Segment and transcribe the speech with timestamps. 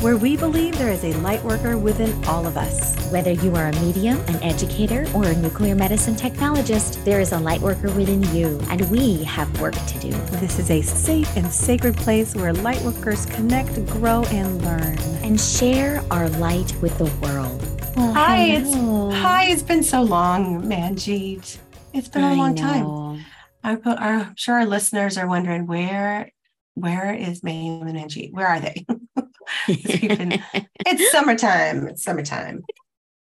[0.00, 2.96] where we believe there is a light worker within all of us.
[3.12, 7.38] Whether you are a medium, an educator, or a nuclear medicine technologist, there is a
[7.38, 10.10] light worker within you, and we have work to do.
[10.38, 14.96] This is a safe and sacred place where light workers connect, grow, and learn.
[15.22, 17.60] And share our light with the world.
[17.94, 18.74] Well, hi, it's
[19.20, 19.44] hi.
[19.50, 21.58] It's been so long, Manjeet.
[21.92, 23.22] It's been a long time.
[23.62, 26.30] I'm, I'm sure our listeners are wondering where
[26.74, 28.30] where is Mayume and Angie?
[28.32, 28.86] Where are they?
[30.86, 31.88] it's summertime.
[31.88, 32.62] It's summertime.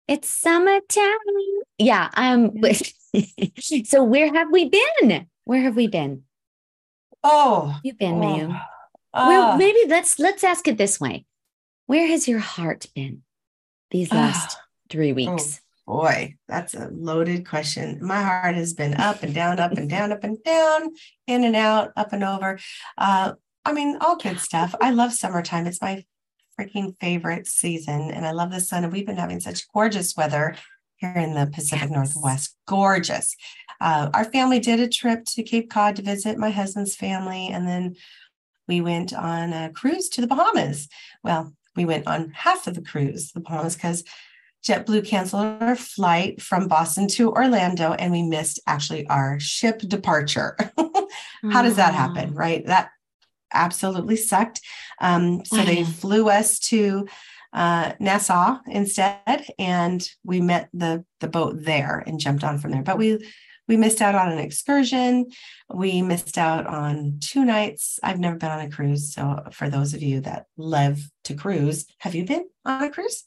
[0.08, 1.08] It's summertime.
[1.78, 2.10] Yeah.
[2.16, 2.52] Um.
[3.84, 5.26] so where have we been?
[5.44, 6.22] Where have we been?
[7.22, 8.60] Oh, you've been, oh, Mayume.
[9.14, 11.24] Uh, well, maybe let's let's ask it this way:
[11.86, 13.22] Where has your heart been
[13.90, 14.60] these last uh,
[14.90, 15.14] three oh.
[15.14, 15.60] weeks?
[15.60, 17.98] Oh Boy, that's a loaded question.
[18.00, 20.94] My heart has been up and down, up and down, up and down,
[21.26, 22.58] in and out, up and over.
[22.96, 23.34] Uh,
[23.66, 24.74] I mean, all good stuff.
[24.80, 25.66] I love summertime.
[25.66, 26.04] It's my
[26.58, 28.10] freaking favorite season.
[28.10, 28.84] And I love the sun.
[28.84, 30.56] And we've been having such gorgeous weather
[30.96, 31.92] here in the Pacific yes.
[31.92, 32.56] Northwest.
[32.66, 33.36] Gorgeous.
[33.80, 37.48] Uh, our family did a trip to Cape Cod to visit my husband's family.
[37.48, 37.96] And then
[38.68, 40.88] we went on a cruise to the Bahamas.
[41.22, 44.04] Well, we went on half of the cruise, the Bahamas, because
[44.64, 50.56] JetBlue canceled our flight from Boston to Orlando and we missed actually our ship departure.
[51.52, 52.30] How does that happen?
[52.30, 52.38] Mm.
[52.38, 52.66] Right.
[52.66, 52.90] That
[53.52, 54.60] absolutely sucked.
[55.00, 57.06] Um, so they flew us to
[57.52, 62.82] uh, Nassau instead, and we met the the boat there and jumped on from there.
[62.82, 63.24] But we
[63.68, 65.26] we missed out on an excursion.
[65.72, 67.98] We missed out on two nights.
[68.02, 71.86] I've never been on a cruise, so for those of you that love to cruise,
[71.98, 73.24] have you been on a cruise?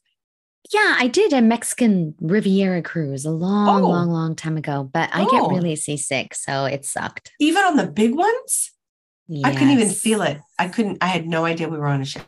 [0.73, 3.87] Yeah, I did a Mexican Riviera cruise a long, oh.
[3.87, 5.49] long, long time ago, but I get oh.
[5.49, 7.31] really seasick, so it sucked.
[7.39, 8.71] Even on the big ones?
[9.27, 9.45] Yes.
[9.45, 10.39] I couldn't even feel it.
[10.58, 12.23] I couldn't, I had no idea we were on a ship.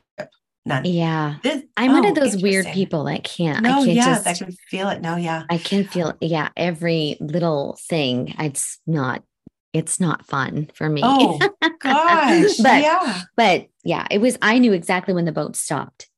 [0.65, 0.85] None.
[0.85, 1.35] Yeah.
[1.41, 3.63] This, I'm oh, one of oh, those weird people that can't.
[3.63, 5.01] No, I can't yeah, just, I can feel it.
[5.01, 5.43] No, yeah.
[5.49, 8.35] I can feel, yeah, every little thing.
[8.37, 9.23] It's not,
[9.71, 11.01] it's not fun for me.
[11.03, 11.39] Oh
[11.79, 12.57] gosh.
[12.63, 13.21] but yeah.
[13.37, 16.09] But yeah, it was, I knew exactly when the boat stopped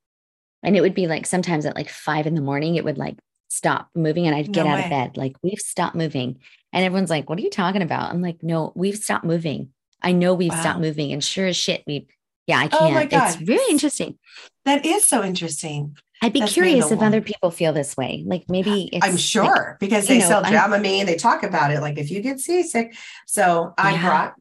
[0.63, 3.17] and it would be like sometimes at like five in the morning, it would like
[3.51, 6.39] stop moving and I'd get no out of bed, like, we've stopped moving.
[6.73, 8.09] And everyone's like, what are you talking about?
[8.09, 9.69] I'm like, no, we've stopped moving.
[10.01, 10.59] I know we've wow.
[10.59, 11.11] stopped moving.
[11.11, 12.07] And sure as shit, we,
[12.47, 12.81] yeah, I can't.
[12.81, 13.27] Oh my God.
[13.27, 14.17] It's very interesting.
[14.65, 15.97] That is so interesting.
[16.21, 17.07] I'd be That's curious if one.
[17.07, 18.23] other people feel this way.
[18.27, 21.81] Like maybe I'm sure like, because they know, sell Dramamine and they talk about it.
[21.81, 22.95] Like if you get seasick.
[23.25, 24.05] So I yeah.
[24.05, 24.33] brought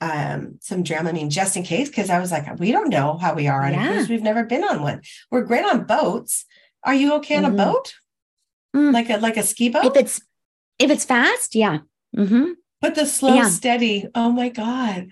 [0.00, 3.48] um, some Dramamine just in case because I was like, we don't know how we
[3.48, 3.88] are on yeah.
[3.88, 4.08] a cruise.
[4.08, 5.02] We've never been on one.
[5.30, 6.44] We're great on boats.
[6.84, 7.58] Are you okay on mm-hmm.
[7.58, 7.94] a boat?
[8.76, 8.92] Mm.
[8.92, 9.84] Like a like a ski boat?
[9.86, 10.20] If it's
[10.78, 11.78] if it's fast, yeah.
[12.16, 12.52] Mm-hmm.
[12.80, 13.48] But the slow, yeah.
[13.48, 14.06] steady.
[14.14, 15.08] Oh my god.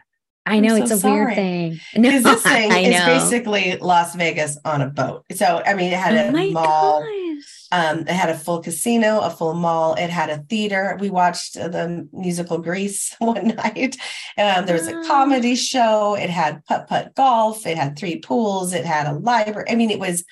[0.46, 1.24] I know it's a sorry.
[1.24, 1.80] weird thing.
[1.94, 5.24] Because no, this thing is basically Las Vegas on a boat.
[5.34, 7.00] So I mean, it had oh a mall.
[7.00, 7.66] Gosh.
[7.72, 9.94] Um, it had a full casino, a full mall.
[9.94, 10.96] It had a theater.
[11.00, 13.96] We watched the musical Grease one night.
[14.36, 16.14] Um, there was a comedy show.
[16.14, 17.66] It had putt putt golf.
[17.66, 18.74] It had three pools.
[18.74, 19.68] It had a library.
[19.70, 20.24] I mean, it was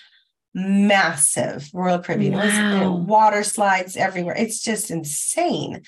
[0.55, 1.69] massive.
[1.73, 2.35] Royal Caribbean.
[2.35, 2.41] Wow.
[2.41, 4.37] It was you know, water slides everywhere.
[4.37, 5.83] It's just insane.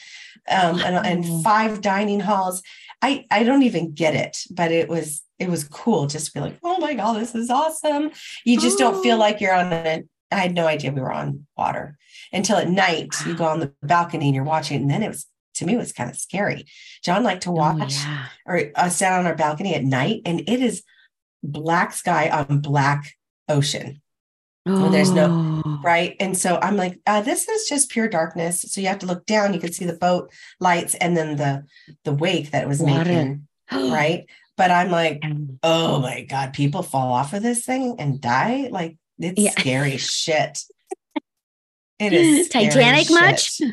[0.48, 2.62] Um, and, and five dining halls.
[3.02, 6.40] I I don't even get it, but it was it was cool just to be
[6.40, 8.10] like, oh my god, this is awesome.
[8.44, 8.92] You just oh.
[8.92, 9.20] don't feel oh.
[9.20, 9.72] like you're on
[10.34, 11.96] i had no idea we were on water
[12.32, 14.82] until at night you go on the balcony and you're watching.
[14.82, 16.64] And then it was, to me, it was kind of scary.
[17.04, 18.26] John liked to oh, watch oh, yeah.
[18.46, 20.82] or us down on our balcony at night and it is
[21.42, 23.14] black sky on black
[23.48, 24.02] ocean.
[24.66, 24.88] Oh.
[24.90, 25.80] there's no oh.
[25.82, 26.16] right.
[26.20, 28.62] And so I'm like, uh, this is just pure darkness.
[28.62, 29.52] So you have to look down.
[29.52, 31.64] You can see the boat lights and then the
[32.04, 33.04] the wake that was Water.
[33.04, 33.46] making.
[33.72, 34.26] right.
[34.56, 35.22] But I'm like,
[35.62, 38.68] oh my God, people fall off of this thing and die.
[38.70, 39.50] Like it's yeah.
[39.50, 40.60] scary shit.
[41.98, 43.10] It is Titanic shit.
[43.10, 43.60] much?
[43.60, 43.72] Yeah,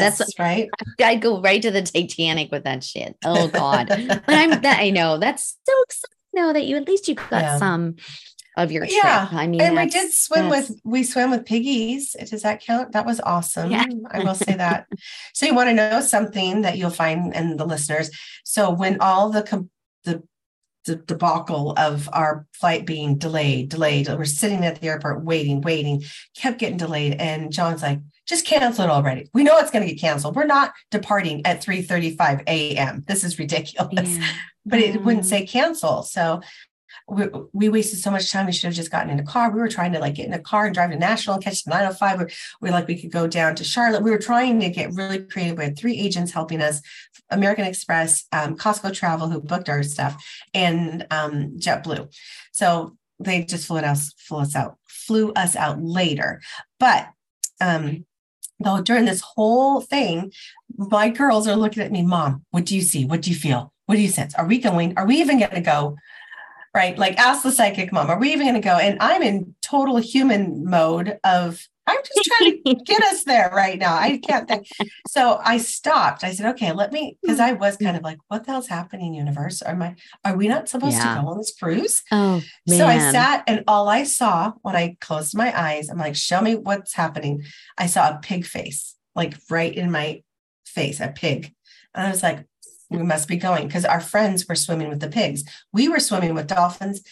[0.00, 0.68] yes, that's right.
[1.00, 3.16] I'd go right to the Titanic with that shit.
[3.24, 3.88] Oh God.
[3.88, 7.42] but I'm that I know that's so exciting know that you at least you got
[7.42, 7.58] yeah.
[7.58, 7.96] some
[8.56, 9.00] of your trip.
[9.02, 9.28] Yeah.
[9.30, 12.14] I mean, and we did swim with we swim with piggies.
[12.28, 12.92] Does that count?
[12.92, 13.70] That was awesome.
[13.70, 13.84] Yeah.
[14.10, 14.86] I will say that.
[15.32, 18.10] so you want to know something that you'll find in the listeners.
[18.44, 19.68] So when all the
[20.04, 20.22] the
[20.84, 24.08] the debacle of our flight being delayed, delayed.
[24.08, 26.02] We're sitting at the airport waiting, waiting,
[26.36, 27.14] kept getting delayed.
[27.14, 29.28] And John's like, just cancel it already.
[29.32, 30.36] We know it's going to get canceled.
[30.36, 33.04] We're not departing at 3 35 a.m.
[33.06, 34.16] This is ridiculous.
[34.16, 34.28] Yeah.
[34.64, 35.28] But it wouldn't mm.
[35.28, 36.04] say cancel.
[36.04, 36.40] So
[37.12, 38.46] we, we wasted so much time.
[38.46, 39.50] We should have just gotten in a car.
[39.50, 41.64] We were trying to like get in a car and drive to National and catch
[41.64, 42.20] the 905.
[42.20, 42.26] We
[42.60, 44.02] we like, we could go down to Charlotte.
[44.02, 45.58] We were trying to get really creative.
[45.58, 46.80] We had three agents helping us
[47.30, 50.22] American Express, um, Costco Travel, who booked our stuff,
[50.54, 52.12] and um, JetBlue.
[52.52, 56.40] So they just flew us, flew us out, flew us out later.
[56.80, 57.08] But
[57.60, 58.06] um,
[58.58, 60.32] though during this whole thing,
[60.76, 63.04] my girls are looking at me, Mom, what do you see?
[63.04, 63.72] What do you feel?
[63.86, 64.34] What do you sense?
[64.34, 64.96] Are we going?
[64.96, 65.96] Are we even going to go?
[66.74, 66.96] Right?
[66.96, 68.78] Like ask the psychic mom, are we even going to go?
[68.78, 73.78] And I'm in total human mode of I'm just trying to get us there right
[73.78, 73.94] now.
[73.94, 74.68] I can't think.
[75.08, 76.22] So I stopped.
[76.22, 77.44] I said, okay, let me, because hmm.
[77.44, 79.62] I was kind of like, what the hell's happening, universe?
[79.62, 81.16] Are my are we not supposed yeah.
[81.16, 82.02] to go on this cruise?
[82.12, 82.78] Oh man.
[82.78, 86.40] So I sat and all I saw when I closed my eyes, I'm like, show
[86.40, 87.42] me what's happening.
[87.76, 90.22] I saw a pig face, like right in my
[90.66, 91.52] face, a pig.
[91.94, 92.46] And I was like,
[92.92, 95.44] we must be going because our friends were swimming with the pigs.
[95.72, 97.02] We were swimming with dolphins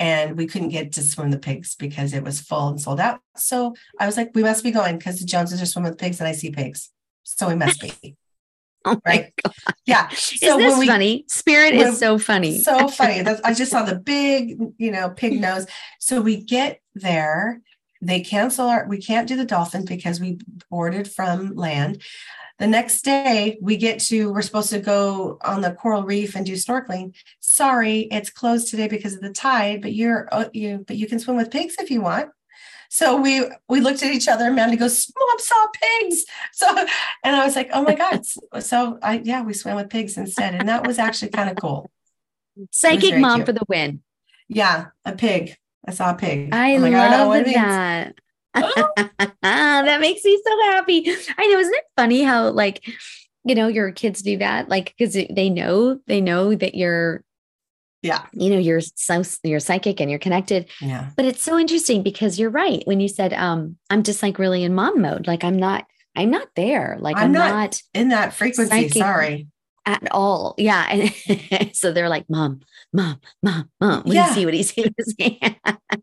[0.00, 3.20] and we couldn't get to swim the pigs because it was full and sold out.
[3.36, 6.20] So I was like, we must be going because the Joneses are swimming with pigs
[6.20, 6.90] and I see pigs.
[7.22, 7.92] So we must be.
[8.86, 9.34] oh right.
[9.84, 10.08] Yeah.
[10.08, 11.26] So is this we, funny?
[11.28, 12.60] Spirit is so funny.
[12.60, 13.20] So funny.
[13.20, 15.66] That's, I just saw the big, you know, pig nose.
[15.98, 17.60] So we get there.
[18.00, 20.38] They cancel our, we can't do the dolphin because we
[20.70, 22.00] boarded from land.
[22.60, 26.44] The next day, we get to, we're supposed to go on the coral reef and
[26.44, 27.14] do snorkeling.
[27.40, 31.18] Sorry, it's closed today because of the tide, but you're, uh, you, but you can
[31.18, 32.28] swim with pigs if you want.
[32.90, 34.44] So we we looked at each other.
[34.44, 36.66] And Amanda goes, "Mom saw pigs." So,
[37.24, 38.26] and I was like, "Oh my god!"
[38.60, 41.88] So I yeah, we swam with pigs instead, and that was actually kind of cool.
[42.72, 43.46] Psychic mom cute.
[43.46, 44.02] for the win.
[44.48, 45.56] Yeah, a pig.
[45.86, 46.52] I saw a pig.
[46.52, 46.80] I oh
[47.28, 48.16] love that.
[49.42, 51.10] that makes me so happy.
[51.38, 52.84] I know, isn't it funny how like
[53.44, 54.68] you know your kids do that?
[54.68, 57.24] Like because they know they know that you're
[58.02, 58.26] yeah.
[58.32, 60.68] you know you're so you're psychic and you're connected.
[60.80, 61.10] Yeah.
[61.16, 62.82] But it's so interesting because you're right.
[62.86, 65.86] When you said um i'm just like really in mom mode like i'm not
[66.16, 66.96] i'm not there.
[67.00, 68.88] Like i'm, I'm not, not, in that frequency.
[68.88, 69.48] sorry
[69.90, 72.60] at all yeah and so they're like mom
[72.92, 74.02] mom, mom, mom.
[74.04, 74.34] We yeah.
[74.34, 75.56] see what he's saying.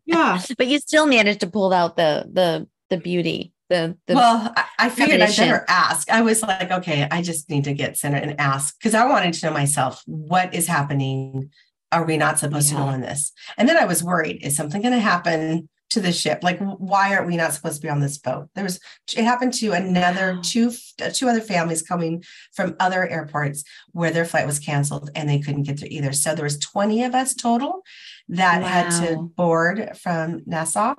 [0.06, 0.42] yeah.
[0.58, 3.54] But you still managed to pull out the the the beauty.
[3.70, 6.10] The, the well, I, I figured I'd better ask.
[6.10, 9.34] I was like, okay, I just need to get centered and ask because I wanted
[9.34, 11.50] to know myself what is happening.
[11.92, 12.78] Are we not supposed yeah.
[12.78, 13.34] to know on this?
[13.58, 15.68] And then I was worried: is something going to happen?
[15.90, 16.40] To the ship.
[16.44, 18.50] Like why aren't we not supposed to be on this boat?
[18.56, 18.80] There was
[19.16, 20.42] it happened to another wow.
[20.44, 22.24] two uh, two other families coming
[22.54, 26.12] from other airports where their flight was canceled and they couldn't get there either.
[26.12, 27.84] So there was 20 of us total
[28.30, 28.68] that wow.
[28.68, 30.96] had to board from nassau.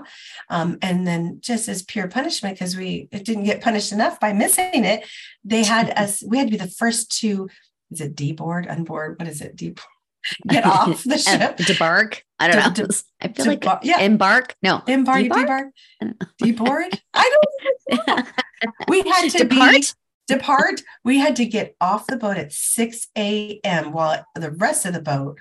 [0.48, 4.84] Um, and then just as pure punishment because we didn't get punished enough by missing
[4.84, 5.04] it
[5.44, 7.48] they had us we had to be the first to
[7.90, 9.18] is it deboard unboard?
[9.18, 9.56] What is it?
[9.56, 9.80] Deep
[10.48, 11.56] get off the ship.
[11.58, 12.22] Debark.
[12.38, 12.88] I don't de- know.
[12.88, 14.00] De- I feel like yeah.
[14.00, 14.54] embark.
[14.62, 14.82] No.
[14.86, 15.70] Embark, debark,
[16.42, 17.00] deboard.
[17.14, 17.40] I
[17.96, 18.26] don't
[18.88, 19.72] we had to depart?
[19.72, 19.84] be
[20.26, 20.82] depart.
[21.04, 23.92] We had to get off the boat at 6 a.m.
[23.92, 25.38] while the rest of the boat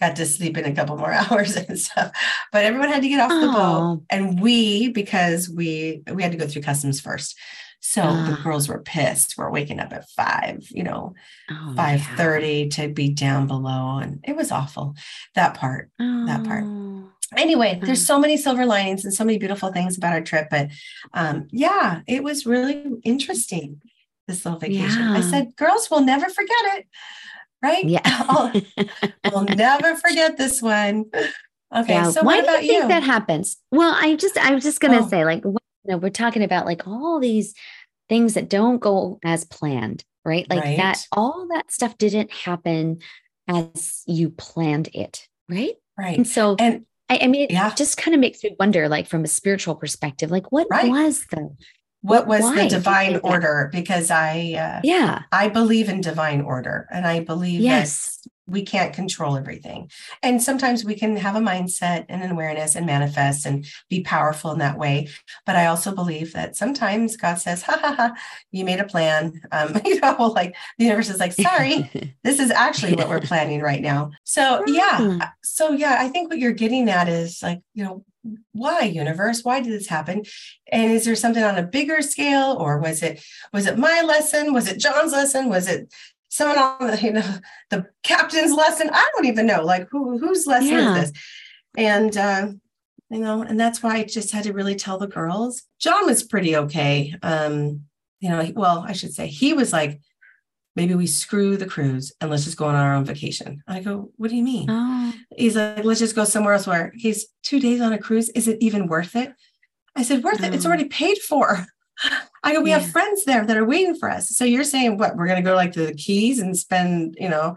[0.00, 2.10] got to sleep in a couple more hours and stuff.
[2.52, 3.40] But everyone had to get off oh.
[3.40, 3.56] the boat.
[3.58, 4.02] Oh.
[4.10, 7.38] And we, because we we had to go through customs first.
[7.80, 8.40] So uh, the ah.
[8.44, 9.36] girls were pissed.
[9.36, 11.14] We're waking up at five, you know,
[11.50, 14.94] oh, five thirty to be down below, and it was awful.
[15.34, 16.26] That part, oh.
[16.26, 16.64] that part.
[16.66, 17.10] Oh.
[17.36, 20.68] Anyway, there's so many silver linings and so many beautiful things about our trip, but
[21.14, 23.80] um, yeah, it was really interesting.
[24.26, 25.02] This little vacation.
[25.02, 25.14] Yeah.
[25.14, 26.86] I said, girls, we'll never forget it,
[27.62, 27.84] right?
[27.84, 28.52] Yeah,
[29.32, 31.06] we'll never forget this one.
[31.74, 32.10] Okay, yeah.
[32.10, 32.88] so why do you think you?
[32.88, 33.56] that happens?
[33.70, 35.08] Well, I just I was just gonna oh.
[35.08, 35.44] say, like,
[35.84, 37.54] you know, we're talking about like all these
[38.08, 40.48] things that don't go as planned, right?
[40.50, 40.76] Like right.
[40.76, 42.98] that, all that stuff didn't happen
[43.48, 45.74] as you planned it, right?
[45.98, 46.16] Right.
[46.16, 47.74] And so, and I, I mean, it yeah.
[47.74, 50.88] just kind of makes me wonder, like from a spiritual perspective, like what right.
[50.88, 51.50] was the
[52.02, 52.62] what was Why?
[52.62, 57.60] the divine order because i uh, yeah i believe in divine order and i believe
[57.60, 59.90] yes we can't control everything.
[60.22, 64.50] And sometimes we can have a mindset and an awareness and manifest and be powerful
[64.50, 65.08] in that way.
[65.46, 68.14] But I also believe that sometimes God says, ha ha ha,
[68.50, 69.40] you made a plan.
[69.52, 71.90] Um, you know, like the universe is like, sorry,
[72.24, 74.10] this is actually what we're planning right now.
[74.24, 74.98] So yeah.
[74.98, 75.18] Hmm.
[75.42, 78.04] So yeah, I think what you're getting at is like, you know,
[78.52, 79.42] why universe?
[79.42, 80.22] Why did this happen?
[80.70, 83.22] And is there something on a bigger scale or was it
[83.52, 84.52] was it my lesson?
[84.52, 85.48] Was it john's lesson?
[85.48, 85.92] Was it
[86.28, 87.34] someone on the you know
[87.70, 88.90] the captain's lesson?
[88.92, 90.96] I don't even know like who whose lesson yeah.
[90.96, 91.22] is this?
[91.76, 92.48] And uh,
[93.10, 95.62] you know and that's why i just had to really tell the girls.
[95.78, 97.14] John was pretty okay.
[97.22, 97.82] Um
[98.20, 99.98] you know well i should say he was like
[100.76, 103.62] maybe we screw the cruise and let's just go on our own vacation.
[103.66, 104.66] I go, what do you mean?
[104.70, 105.12] Oh.
[105.36, 108.28] He's like, let's just go somewhere else where he's two days on a cruise.
[108.30, 109.32] Is it even worth it?
[109.96, 110.46] I said, worth oh.
[110.46, 110.54] it.
[110.54, 110.68] It's oh.
[110.68, 111.66] already paid for.
[112.42, 112.78] I go, we yeah.
[112.78, 114.30] have friends there that are waiting for us.
[114.30, 115.16] So you're saying what?
[115.16, 117.56] We're going to go like to the Keys and spend, you know,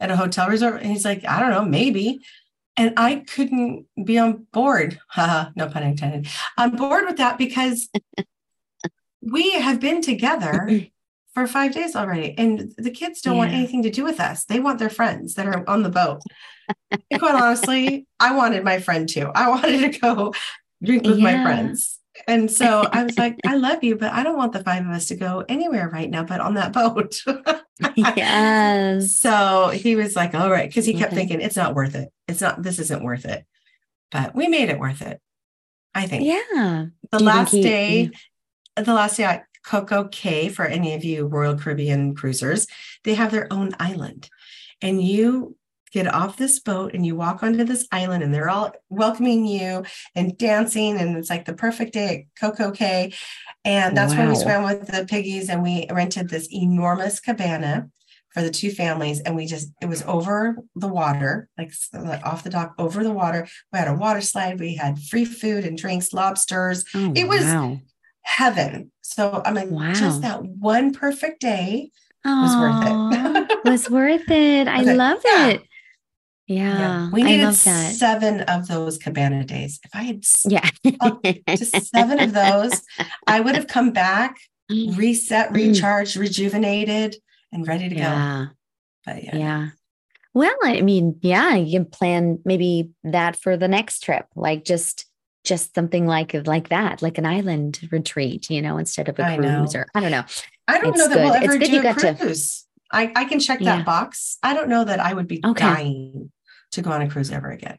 [0.00, 0.82] at a hotel resort?
[0.82, 2.20] And he's like, I don't know, maybe.
[2.76, 4.98] And I couldn't be on board.
[5.16, 6.28] no pun intended.
[6.58, 7.88] On board with that because
[9.22, 10.86] we have been together
[11.32, 12.34] for five days already.
[12.36, 13.38] And the kids don't yeah.
[13.38, 14.44] want anything to do with us.
[14.44, 16.20] They want their friends that are on the boat.
[17.18, 19.30] quite honestly, I wanted my friend too.
[19.34, 20.34] I wanted to go
[20.82, 21.36] drink with yeah.
[21.36, 21.98] my friends.
[22.28, 24.92] And so I was like, I love you, but I don't want the five of
[24.92, 27.16] us to go anywhere right now, but on that boat.
[27.96, 29.16] yes.
[29.18, 30.72] So he was like, all right.
[30.72, 31.20] Cause he kept okay.
[31.22, 32.10] thinking, it's not worth it.
[32.28, 33.46] It's not, this isn't worth it.
[34.10, 35.20] But we made it worth it.
[35.94, 36.24] I think.
[36.24, 36.86] Yeah.
[37.10, 38.10] The last he, day,
[38.76, 38.82] yeah.
[38.82, 42.66] the last day at Coco Cay, for any of you Royal Caribbean cruisers,
[43.04, 44.28] they have their own island.
[44.80, 45.56] And you
[45.92, 49.84] get off this boat and you walk onto this island and they're all welcoming you
[50.14, 53.12] and dancing and it's like the perfect day at Coco Cay.
[53.64, 54.20] And that's wow.
[54.20, 57.90] when we swam with the piggies and we rented this enormous cabana
[58.32, 61.70] for the two families and we just it was over the water like,
[62.24, 65.64] off the dock over the water we had a water slide we had free food
[65.64, 67.78] and drinks lobsters oh, it was wow.
[68.22, 69.92] Heaven so i mean wow.
[69.92, 71.90] just that one perfect day
[72.26, 75.48] Aww, was worth it was worth it i love yeah.
[75.48, 75.62] it
[76.46, 77.10] yeah, yeah.
[77.10, 79.80] we needed seven of those cabana days.
[79.84, 80.68] If I had yeah
[81.48, 82.82] just seven of those,
[83.26, 84.38] I would have come back,
[84.70, 85.54] reset, mm.
[85.54, 87.16] recharged, rejuvenated,
[87.52, 88.46] and ready to yeah.
[88.46, 88.52] go.
[89.06, 89.36] But yeah.
[89.36, 89.68] Yeah.
[90.34, 95.06] Well, I mean, yeah, you can plan maybe that for the next trip, like just
[95.44, 99.36] just something like like that, like an island retreat, you know, instead of a I
[99.36, 99.80] cruise know.
[99.80, 100.24] or I don't know.
[100.68, 101.24] I don't it's know that good.
[101.24, 102.62] we'll ever it's do a cruise.
[102.62, 103.82] To, I, I can check that yeah.
[103.82, 104.38] box.
[104.42, 105.64] I don't know that I would be okay.
[105.64, 106.30] dying
[106.72, 107.78] to go on a cruise ever again.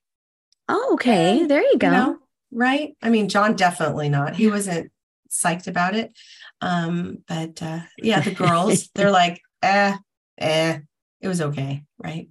[0.67, 1.41] Oh, okay.
[1.41, 1.88] And, there you go.
[1.88, 2.17] You know,
[2.51, 2.96] right.
[3.01, 4.36] I mean, John definitely not.
[4.36, 4.91] He wasn't
[5.29, 6.17] psyched about it.
[6.62, 9.96] Um, but uh, yeah, the girls, they're like, eh,
[10.39, 10.79] eh,
[11.22, 11.84] it was okay.
[11.98, 12.29] Right.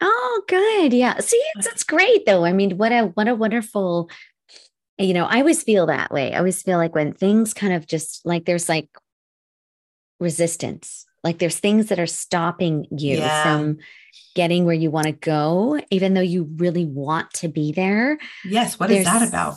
[0.00, 0.92] Oh, good.
[0.92, 1.18] Yeah.
[1.20, 2.44] See, it's, it's great though.
[2.44, 4.10] I mean, what a, what a wonderful,
[4.98, 6.32] you know, I always feel that way.
[6.32, 8.88] I always feel like when things kind of just like there's like
[10.20, 13.42] resistance like there's things that are stopping you yeah.
[13.42, 13.78] from
[14.36, 18.18] getting where you want to go, even though you really want to be there.
[18.44, 18.78] Yes.
[18.78, 19.54] What is that about?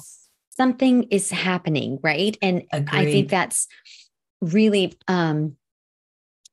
[0.51, 2.36] Something is happening, right?
[2.41, 2.98] And Agreed.
[2.98, 3.67] I think that's
[4.41, 5.58] really um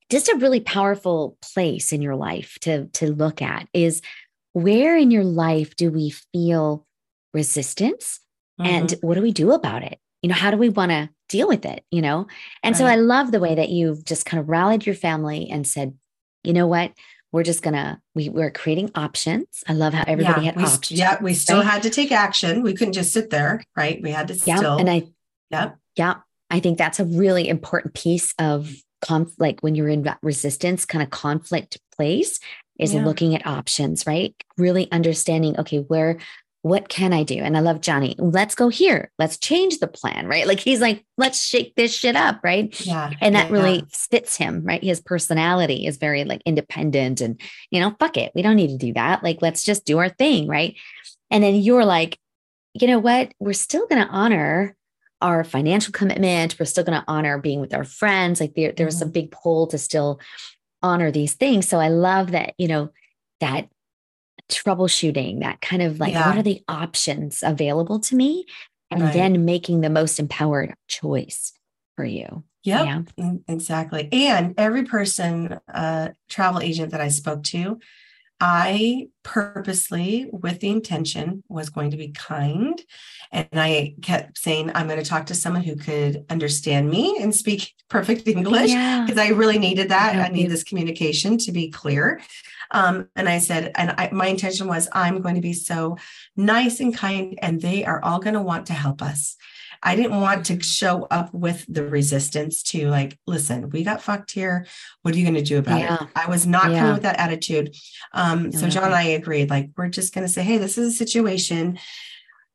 [0.09, 4.01] just a really powerful place in your life to to look at is
[4.53, 6.85] where in your life do we feel
[7.33, 8.19] resistance
[8.59, 8.69] mm-hmm.
[8.69, 11.47] and what do we do about it you know how do we want to deal
[11.47, 12.27] with it, you know?
[12.63, 12.77] And right.
[12.77, 15.97] so I love the way that you've just kind of rallied your family and said,
[16.43, 16.93] you know what?
[17.31, 19.63] We're just gonna we we're creating options.
[19.67, 20.99] I love how everybody yeah, had we, options.
[20.99, 21.65] Yeah, we still right?
[21.65, 22.61] had to take action.
[22.61, 24.01] We couldn't just sit there, right?
[24.01, 24.77] We had to yeah, still.
[24.77, 25.07] And I
[25.49, 26.15] yeah, yeah.
[26.49, 29.41] I think that's a really important piece of conflict.
[29.41, 32.39] Like when you're in that resistance kind of conflict place,
[32.79, 33.03] is yeah.
[33.03, 34.35] looking at options, right?
[34.57, 36.19] Really understanding, okay, where
[36.65, 37.35] what can I do?
[37.35, 38.15] And I love Johnny.
[38.17, 39.11] Let's go here.
[39.19, 40.47] Let's change the plan, right?
[40.47, 42.73] Like he's like, let's shake this shit up, right?
[42.83, 43.11] Yeah.
[43.21, 43.85] And that yeah, really yeah.
[43.91, 44.83] fits him, right?
[44.83, 48.31] His personality is very like independent and, you know, fuck it.
[48.33, 49.23] We don't need to do that.
[49.23, 50.75] Like, let's just do our thing, right?
[51.29, 52.17] And then you're like,
[52.73, 53.31] you know what?
[53.37, 54.75] We're still going to honor
[55.21, 56.55] our financial commitment.
[56.59, 58.41] We're still going to honor being with our friends.
[58.41, 59.09] Like there, there was mm-hmm.
[59.09, 60.19] a big pull to still
[60.81, 61.67] honor these things.
[61.67, 62.89] So I love that, you know,
[63.39, 63.69] that
[64.51, 66.27] troubleshooting, that kind of like, yeah.
[66.27, 68.45] what are the options available to me?
[68.91, 69.13] And right.
[69.13, 71.53] then making the most empowered choice
[71.95, 72.43] for you.
[72.63, 74.09] Yep, yeah, exactly.
[74.11, 77.79] And every person, uh, travel agent that I spoke to,
[78.39, 82.79] I purposely, with the intention, was going to be kind.
[83.31, 87.33] And I kept saying, I'm going to talk to someone who could understand me and
[87.33, 89.23] speak perfect English because yeah.
[89.23, 90.15] I really needed that.
[90.15, 92.21] I need this communication to be clear.
[92.71, 95.97] Um, and I said, and I, my intention was, I'm going to be so
[96.35, 99.37] nice and kind, and they are all going to want to help us.
[99.81, 104.31] I didn't want to show up with the resistance to like, listen, we got fucked
[104.31, 104.65] here.
[105.01, 106.03] What are you going to do about yeah.
[106.03, 106.09] it?
[106.15, 106.79] I was not yeah.
[106.79, 107.75] coming with that attitude.
[108.13, 110.93] Um, so John and I agreed, like, we're just going to say, hey, this is
[110.93, 111.79] a situation.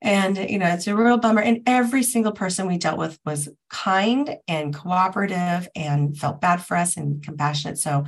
[0.02, 1.42] And, you know, it's a real bummer.
[1.42, 6.76] And every single person we dealt with was kind and cooperative and felt bad for
[6.76, 7.78] us and compassionate.
[7.78, 8.06] So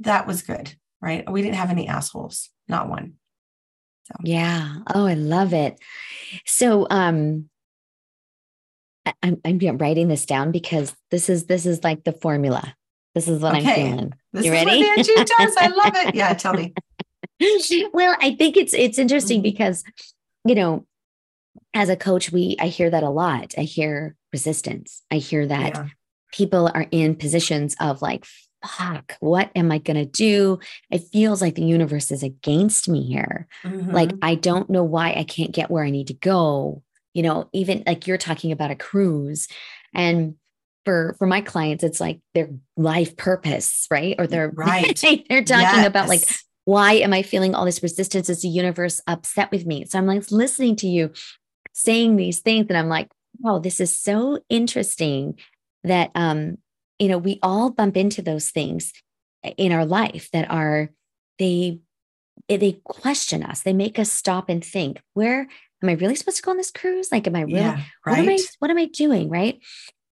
[0.00, 1.30] that was good right?
[1.30, 3.14] We didn't have any assholes, not one.
[4.04, 4.14] So.
[4.22, 4.76] Yeah.
[4.94, 5.78] Oh, I love it.
[6.46, 7.50] So, um,
[9.22, 12.74] I'm, I'm writing this down because this is this is like the formula
[13.14, 13.68] This is what okay.
[13.68, 14.12] I'm feeling.
[14.32, 14.80] This you is ready?
[14.80, 15.56] what Angie does.
[15.58, 16.14] I love it.
[16.14, 16.72] Yeah, tell me.
[17.92, 19.50] well, I think it's it's interesting mm-hmm.
[19.50, 19.84] because,
[20.44, 20.86] you know,
[21.74, 23.54] as a coach, we I hear that a lot.
[23.58, 25.02] I hear resistance.
[25.10, 25.86] I hear that yeah.
[26.32, 28.24] people are in positions of like,
[28.64, 30.58] fuck, what am I gonna do?
[30.90, 33.46] It feels like the universe is against me here.
[33.64, 33.90] Mm-hmm.
[33.90, 36.82] Like I don't know why I can't get where I need to go.
[37.14, 39.48] You know, even like you're talking about a cruise
[39.94, 40.34] and
[40.84, 44.16] for for my clients it's like their life purpose right?
[44.18, 44.98] Or their right.
[45.28, 45.86] they're talking yes.
[45.86, 46.22] about like
[46.64, 48.28] why am i feeling all this resistance?
[48.28, 49.84] Is the universe upset with me?
[49.84, 51.12] So i'm like listening to you
[51.72, 53.10] saying these things and i'm like
[53.44, 55.38] oh this is so interesting
[55.84, 56.58] that um
[56.98, 58.92] you know we all bump into those things
[59.56, 60.90] in our life that are
[61.38, 61.80] they
[62.48, 63.62] they question us.
[63.62, 65.48] They make us stop and think where
[65.82, 68.18] am i really supposed to go on this cruise like am i really yeah, right.
[68.18, 69.60] what am i what am i doing right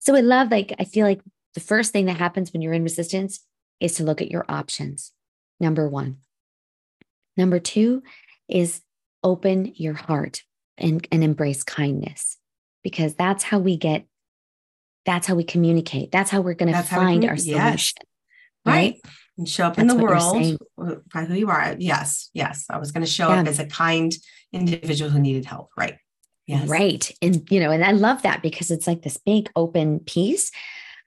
[0.04, 1.22] so I love, like, I feel like
[1.54, 3.40] the first thing that happens when you're in resistance
[3.80, 5.12] is to look at your options.
[5.58, 6.18] Number one.
[7.38, 8.02] Number two
[8.46, 8.82] is
[9.22, 10.42] open your heart
[10.76, 12.36] and, and embrace kindness
[12.82, 14.04] because that's how we get,
[15.06, 16.12] that's how we communicate.
[16.12, 17.56] That's how we're going to find our solution.
[17.56, 17.94] Yes.
[18.66, 18.74] Right.
[18.74, 19.00] right.
[19.36, 20.58] And show up that's in the world
[21.12, 21.74] by who you are.
[21.78, 22.30] Yes.
[22.34, 22.66] Yes.
[22.70, 23.40] I was going to show yeah.
[23.40, 24.14] up as a kind
[24.52, 25.70] individual who needed help.
[25.76, 25.96] Right.
[26.46, 26.68] Yes.
[26.68, 27.10] Right.
[27.20, 30.52] And, you know, and I love that because it's like this big open piece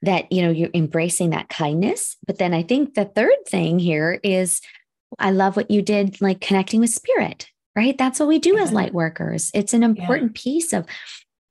[0.02, 2.16] that, you know, you're embracing that kindness.
[2.26, 4.60] But then I think the third thing here is
[5.18, 7.96] I love what you did, like connecting with spirit, right?
[7.96, 8.62] That's what we do yeah.
[8.62, 9.50] as light workers.
[9.54, 10.42] It's an important yeah.
[10.42, 10.86] piece of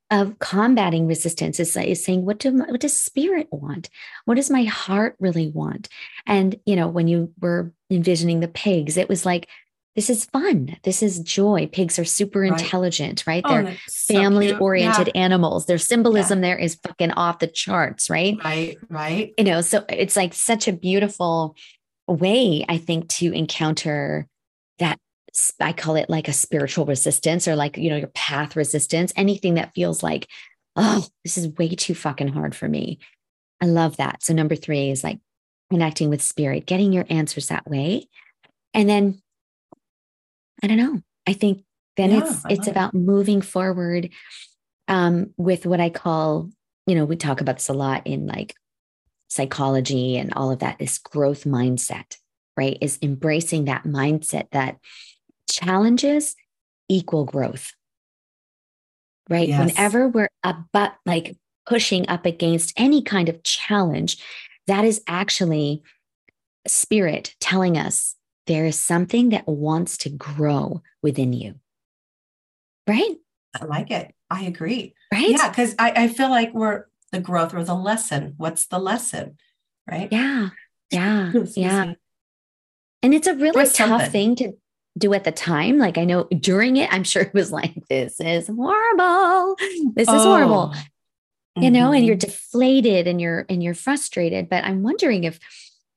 [0.10, 3.90] of combating resistance is, is saying what do what does spirit want
[4.26, 5.90] what does my heart really want
[6.26, 9.48] and you know when you were envisioning the pigs it was like
[9.98, 10.78] this is fun.
[10.84, 11.68] This is joy.
[11.72, 12.52] Pigs are super right.
[12.52, 13.42] intelligent, right?
[13.44, 15.22] Oh, They're family so oriented yeah.
[15.22, 15.66] animals.
[15.66, 16.50] Their symbolism yeah.
[16.50, 18.38] there is fucking off the charts, right?
[18.44, 19.34] Right, right.
[19.40, 21.56] You know, so it's like such a beautiful
[22.08, 24.28] way, I think, to encounter.
[25.60, 29.56] I call it like a spiritual resistance or like, you know, your path resistance, anything
[29.56, 30.28] that feels like,
[30.76, 33.00] oh, this is way too fucking hard for me.
[33.62, 34.24] I love that.
[34.24, 35.20] So, number three is like
[35.72, 38.08] connecting with spirit, getting your answers that way.
[38.74, 39.22] And then
[40.64, 41.02] I don't know.
[41.28, 41.64] I think
[41.98, 42.98] then yeah, it's it's about it.
[42.98, 44.10] moving forward
[44.88, 46.50] um, with what I call,
[46.86, 48.56] you know, we talk about this a lot in like
[49.28, 52.18] psychology and all of that, this growth mindset,
[52.56, 52.78] right?
[52.82, 54.78] Is embracing that mindset that
[55.50, 56.36] challenges
[56.90, 57.74] equal growth.
[59.30, 59.50] Right.
[59.50, 59.60] Yes.
[59.60, 60.30] Whenever we're
[60.72, 64.24] but like pushing up against any kind of challenge,
[64.68, 65.84] that is actually
[66.68, 68.16] spirit telling us
[68.48, 71.56] there is something that wants to grow within you.
[72.88, 73.16] Right?
[73.60, 74.14] I like it.
[74.30, 74.94] I agree.
[75.12, 75.30] Right?
[75.30, 78.34] Yeah, because I, I feel like we're the growth or the lesson.
[78.38, 79.38] What's the lesson?
[79.90, 80.10] Right?
[80.12, 80.50] Yeah.
[80.90, 81.34] Yeah.
[81.58, 81.94] yeah.
[83.04, 84.54] And it's a really tough thing to
[84.98, 85.78] do at the time.
[85.78, 89.56] Like I know during it, I'm sure it was like, this is horrible.
[89.94, 90.24] This is oh.
[90.24, 90.74] horrible.
[91.56, 91.74] You mm-hmm.
[91.74, 92.30] know, and you're mm-hmm.
[92.30, 94.50] deflated and you're and you're frustrated.
[94.50, 95.40] But I'm wondering if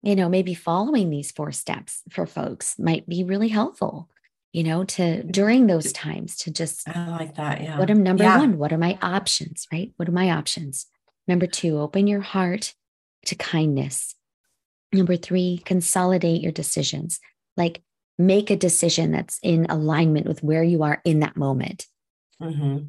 [0.02, 4.08] you know, maybe following these four steps for folks might be really helpful,
[4.52, 7.62] you know, to during those times to just I like that.
[7.62, 7.78] Yeah.
[7.78, 8.38] What am number yeah.
[8.38, 8.58] one?
[8.58, 9.66] What are my options?
[9.72, 9.92] Right?
[9.96, 10.86] What are my options?
[11.28, 12.74] Number two, open your heart
[13.26, 14.14] to kindness.
[14.92, 17.20] Number three, consolidate your decisions.
[17.56, 17.82] Like
[18.20, 21.87] make a decision that's in alignment with where you are in that moment.
[22.40, 22.87] Mm-hmm.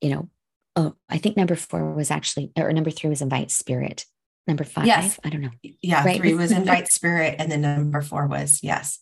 [0.00, 0.28] You know,
[0.76, 4.04] oh, I think number four was actually, or number three was invite spirit
[4.46, 5.50] number five yes i don't know
[5.82, 6.20] yeah right?
[6.20, 8.98] three was invite spirit and then number four was yes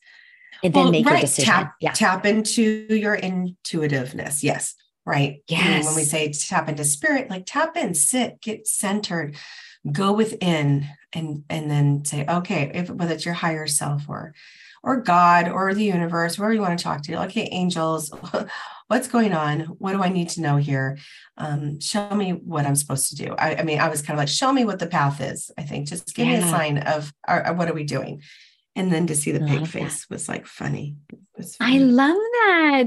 [0.63, 1.19] and then well, make right.
[1.19, 1.93] a decision tap, yeah.
[1.93, 7.77] tap into your intuitiveness yes right yes when we say tap into spirit like tap
[7.77, 9.37] in sit get centered
[9.91, 14.33] go within and and then say okay if whether it's your higher self or
[14.83, 18.11] or god or the universe whoever you want to talk to okay angels
[18.93, 19.61] what's going on?
[19.79, 20.99] What do I need to know here?
[21.39, 23.35] Um, show me what I'm supposed to do.
[23.39, 25.51] I, I, mean, I was kind of like, show me what the path is.
[25.57, 26.41] I think just give yeah.
[26.41, 28.21] me a sign of are, what are we doing?
[28.77, 30.15] And then to see the pig face that.
[30.15, 30.97] was like funny.
[31.39, 31.77] Was funny.
[31.77, 32.85] I love that.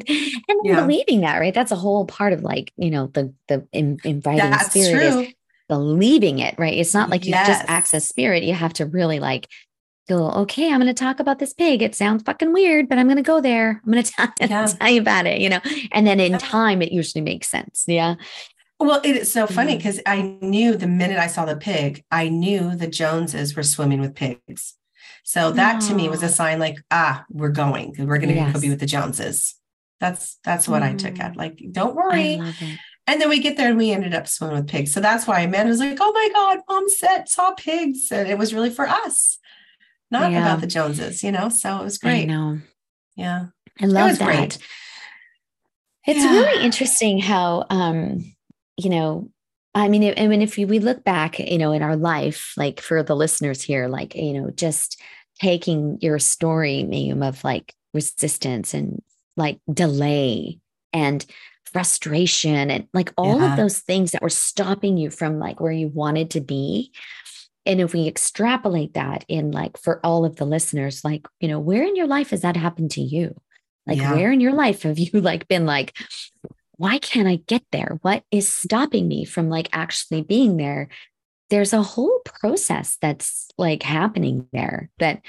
[0.48, 0.82] And yeah.
[0.82, 1.54] believing that, right?
[1.54, 5.22] That's a whole part of like, you know, the the in, inviting That's spirit true.
[5.22, 5.34] is
[5.68, 6.76] believing it, right?
[6.76, 7.48] It's not like you yes.
[7.48, 8.44] just access spirit.
[8.44, 9.48] You have to really like
[10.08, 11.82] go, okay, I'm going to talk about this pig.
[11.82, 13.82] It sounds fucking weird, but I'm going to go there.
[13.86, 14.66] I'm going to tell, yeah.
[14.66, 15.62] tell you about it, you know?
[15.92, 16.38] And then in yeah.
[16.38, 17.86] time, it usually makes sense.
[17.88, 18.16] Yeah.
[18.80, 20.44] Well, it's so funny because mm-hmm.
[20.44, 24.16] I knew the minute I saw the pig, I knew the Joneses were swimming with
[24.16, 24.76] pigs.
[25.24, 27.96] So that to me was a sign like, ah, we're going.
[27.98, 28.54] We're going to yes.
[28.54, 29.56] go be with the Joneses.
[30.00, 30.92] That's that's what mm.
[30.92, 31.34] I took at.
[31.34, 31.38] Mm.
[31.38, 32.40] Like, don't worry.
[33.08, 34.94] And then we get there and we ended up swimming with pigs.
[34.94, 38.12] So that's why Amanda's like, oh my God, mom said saw pigs.
[38.12, 39.38] And it was really for us,
[40.12, 40.42] not yeah.
[40.42, 41.50] about the Joneses, you know?
[41.50, 42.24] So it was great.
[42.24, 42.60] I know.
[43.16, 43.48] Yeah.
[43.82, 44.26] I love that.
[44.26, 44.58] Great.
[46.08, 46.32] It's yeah.
[46.32, 48.36] really interesting how um,
[48.78, 49.30] you know,
[49.74, 53.04] I mean, I mean, if we look back, you know, in our life, like for
[53.04, 55.02] the listeners here, like, you know, just
[55.42, 59.02] taking your story, Mayume, of like resistance and
[59.36, 60.60] like delay
[60.94, 61.26] and
[61.66, 63.52] frustration and like all yeah.
[63.52, 66.94] of those things that were stopping you from like where you wanted to be.
[67.66, 71.60] And if we extrapolate that in like for all of the listeners, like, you know,
[71.60, 73.36] where in your life has that happened to you?
[73.88, 74.14] Like, yeah.
[74.14, 75.98] where in your life have you like been like,
[76.78, 78.00] why can't I get there?
[78.02, 80.90] What is stopping me from like actually being there?
[81.50, 85.22] There's a whole process that's like happening there that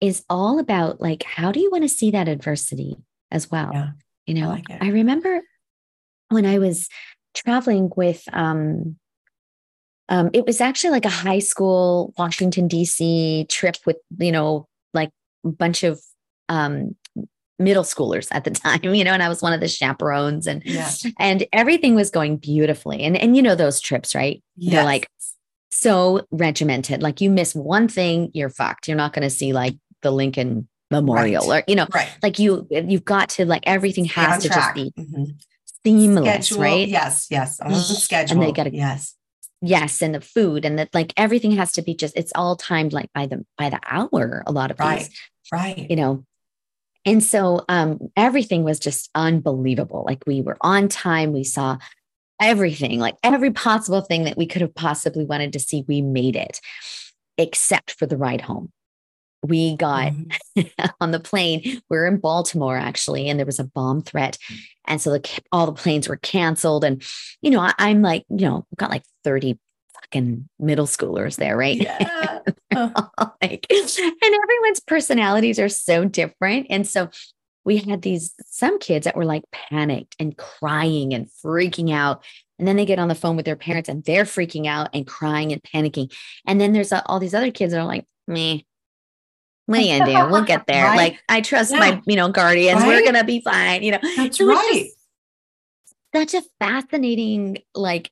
[0.00, 2.96] is all about like, how do you want to see that adversity
[3.30, 3.70] as well?
[3.72, 3.90] Yeah,
[4.26, 5.42] you know, I, like I remember
[6.28, 6.88] when I was
[7.34, 8.96] traveling with, um,
[10.08, 13.46] um, it was actually like a high school Washington D.C.
[13.48, 15.10] trip with you know like
[15.44, 16.00] a bunch of
[16.48, 16.94] um,
[17.58, 20.62] middle schoolers at the time, you know, and I was one of the chaperones and
[21.18, 23.02] and everything was going beautifully.
[23.02, 24.42] And and you know those trips, right?
[24.56, 24.74] Yes.
[24.74, 25.08] They're like
[25.70, 27.02] so regimented.
[27.02, 28.88] Like you miss one thing, you're fucked.
[28.88, 31.62] You're not going to see like the Lincoln Memorial right.
[31.62, 32.08] or you know, right.
[32.22, 34.76] like you you've got to like everything has to track.
[34.76, 35.24] just be mm-hmm.
[35.84, 36.62] seamless, schedule.
[36.62, 36.88] right?
[36.88, 37.58] Yes, yes.
[37.60, 38.34] On the schedule.
[38.34, 39.14] And they got to yes.
[39.66, 42.92] Yes, and the food and that like everything has to be just it's all timed
[42.92, 45.00] like by the by the hour a lot of right.
[45.00, 45.10] these.
[45.52, 45.86] Right.
[45.88, 46.24] You know,
[47.06, 50.04] and so um, everything was just unbelievable.
[50.06, 51.32] Like we were on time.
[51.32, 51.78] We saw
[52.40, 55.84] everything, like every possible thing that we could have possibly wanted to see.
[55.86, 56.60] We made it,
[57.38, 58.72] except for the ride home.
[59.46, 60.86] We got mm-hmm.
[61.00, 61.82] on the plane.
[61.88, 64.38] We are in Baltimore actually, and there was a bomb threat.
[64.86, 66.84] And so the, all the planes were canceled.
[66.84, 67.02] And,
[67.42, 69.58] you know, I, I'm like, you know, got like 30
[69.94, 71.76] fucking middle schoolers there, right?
[71.76, 72.40] Yeah.
[72.72, 76.66] like, and everyone's personalities are so different.
[76.70, 77.10] And so
[77.64, 82.24] we had these some kids that were like panicked and crying and freaking out.
[82.58, 85.06] And then they get on the phone with their parents and they're freaking out and
[85.06, 86.14] crying and panicking.
[86.46, 88.66] And then there's all these other kids that are like, me,
[89.66, 90.30] what are you?
[90.30, 90.84] We'll get there.
[90.84, 90.96] Right?
[90.96, 91.78] Like I trust yeah.
[91.78, 92.82] my, you know, guardians.
[92.82, 92.88] Right?
[92.88, 93.82] We're gonna be fine.
[93.82, 94.88] You know, that's so right.
[96.14, 98.10] Such a fascinating, like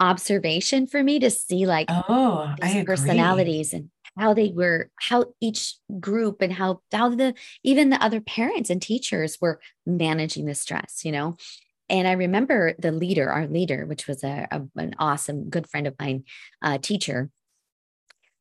[0.00, 5.76] observation for me to see like oh these personalities and how they were how each
[6.00, 11.02] group and how how the even the other parents and teachers were managing the stress
[11.02, 11.34] you know
[11.88, 15.86] and i remember the leader our leader which was a, a an awesome good friend
[15.86, 16.24] of mine
[16.60, 17.30] uh, teacher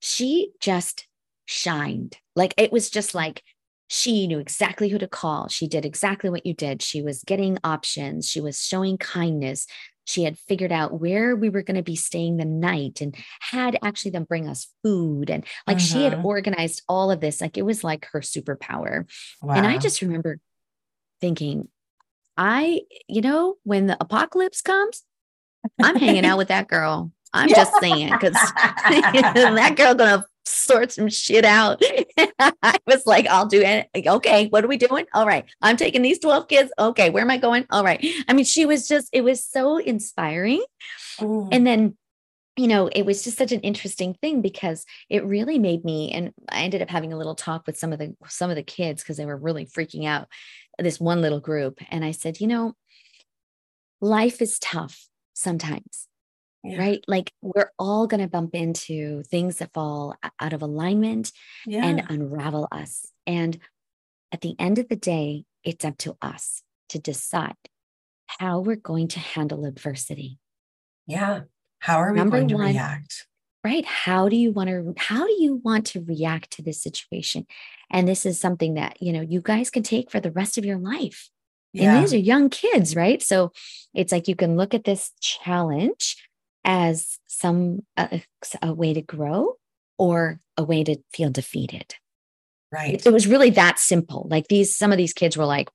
[0.02, 1.08] she just
[1.46, 3.44] shined like it was just like
[3.88, 5.48] she knew exactly who to call.
[5.48, 6.82] She did exactly what you did.
[6.82, 8.28] She was getting options.
[8.28, 9.68] She was showing kindness
[10.06, 13.78] she had figured out where we were going to be staying the night and had
[13.84, 16.26] actually them bring us food and like she had mm-hmm.
[16.26, 19.06] organized all of this like it was like her superpower
[19.42, 19.56] wow.
[19.56, 20.40] and i just remember
[21.20, 21.68] thinking
[22.38, 25.04] i you know when the apocalypse comes
[25.82, 31.10] i'm hanging out with that girl i'm just saying because that girl gonna sort some
[31.10, 31.82] shit out.
[32.40, 33.90] I was like, I'll do it.
[33.96, 35.06] Okay, what are we doing?
[35.14, 36.72] All right, I'm taking these 12 kids.
[36.78, 37.66] Okay, where am I going?
[37.70, 38.06] All right.
[38.28, 40.64] I mean, she was just, it was so inspiring.
[41.22, 41.50] Ooh.
[41.52, 41.98] And then,
[42.58, 46.32] you know, it was just such an interesting thing because it really made me, and
[46.50, 49.04] I ended up having a little talk with some of the some of the kids
[49.04, 50.28] because they were really freaking out.
[50.80, 51.80] This one little group.
[51.90, 52.74] And I said, you know,
[54.02, 56.08] life is tough sometimes
[56.66, 56.78] yeah.
[56.78, 57.04] right?
[57.08, 61.32] Like we're all going to bump into things that fall out of alignment
[61.66, 61.86] yeah.
[61.86, 63.06] and unravel us.
[63.28, 63.58] And
[64.32, 67.56] at the end of the day, it's up to us to decide
[68.28, 70.40] how we're going to handle adversity.
[71.08, 71.42] Yeah.
[71.80, 73.28] How are we Number going to one, react?
[73.64, 73.86] Right.
[73.86, 77.48] How do you want to how do you want to react to this situation?
[77.92, 80.66] And this is something that, you know, you guys can take for the rest of
[80.66, 81.30] your life.
[81.74, 81.96] Yeah.
[81.96, 83.22] And these are young kids, right?
[83.22, 83.52] So
[83.94, 86.16] it's like you can look at this challenge
[86.66, 88.18] as some uh,
[88.62, 89.54] a way to grow
[89.98, 91.96] or a way to feel defeated.
[92.72, 92.96] Right.
[92.96, 94.28] It, it was really that simple.
[94.30, 95.70] Like these, some of these kids were like,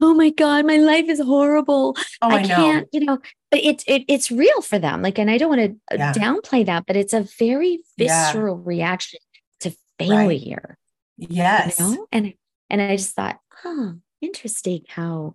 [0.00, 1.96] "Oh my god, my life is horrible.
[2.22, 3.18] Oh, I, I can't," you know.
[3.50, 5.02] But it's it, it's real for them.
[5.02, 6.12] Like, and I don't want to uh, yeah.
[6.12, 8.62] downplay that, but it's a very visceral yeah.
[8.64, 9.20] reaction
[9.60, 10.78] to failure.
[11.18, 11.30] Right.
[11.30, 11.80] Yes.
[11.80, 12.06] You know?
[12.12, 12.34] And
[12.70, 15.34] and I just thought, huh, interesting how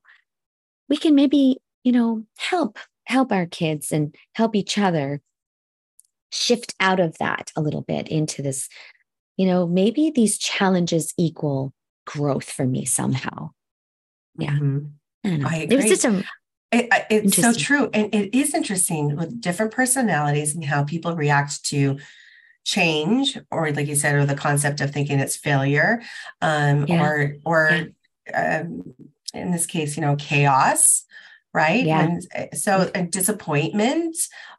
[0.89, 5.21] we can maybe you know help help our kids and help each other
[6.31, 8.67] shift out of that a little bit into this
[9.37, 11.73] you know maybe these challenges equal
[12.05, 13.49] growth for me somehow
[14.37, 15.45] yeah mm-hmm.
[15.45, 15.75] I, I agree.
[15.75, 16.23] it was just a
[16.71, 17.89] It, it's so true.
[17.93, 21.97] And it is interesting with different personalities and how people react to
[22.65, 26.01] change or like you said or the concept of thinking it's failure
[26.41, 27.01] um, yeah.
[27.01, 27.87] or or
[28.27, 28.61] yeah.
[28.61, 28.93] um,
[29.33, 31.05] in this case you know chaos
[31.57, 32.01] right yeah.
[32.01, 34.15] and eh, so a disappointment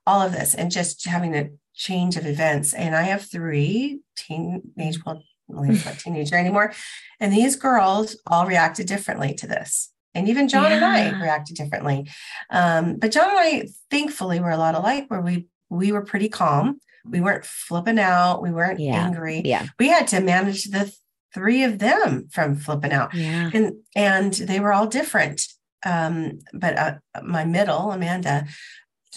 [0.07, 4.99] all of this and just having a change of events and i have three teenage
[5.05, 6.73] well Liam's not teenager anymore
[7.21, 12.09] and these girls all reacted differently to this and even john and i reacted differently
[12.51, 16.29] um, but john and i thankfully were a lot alike where we we were pretty
[16.29, 16.79] calm
[17.11, 18.43] we weren't flipping out.
[18.43, 19.05] We weren't yeah.
[19.07, 19.43] angry.
[19.45, 19.67] Yeah.
[19.79, 20.93] We had to manage the
[21.35, 23.15] three of them from flipping out.
[23.15, 23.51] Yeah.
[23.53, 25.47] And and they were all different.
[25.85, 28.47] Um, but uh, my middle, Amanda,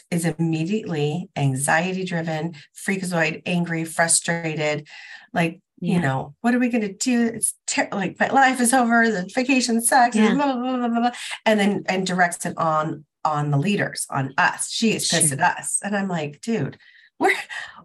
[0.10, 4.88] is immediately anxiety driven, freakazoid, angry, frustrated,
[5.34, 5.96] like yeah.
[5.96, 7.28] you know, what are we going to do?
[7.34, 9.10] It's ter- like my life is over.
[9.10, 10.16] The vacation sucks.
[10.16, 10.34] Yeah.
[10.36, 11.12] Blah, blah, blah,
[11.46, 14.70] and then and directs it on on the leaders, on us.
[14.70, 15.42] She is pissed sure.
[15.42, 16.78] at us, and I'm like, dude,
[17.18, 17.36] where,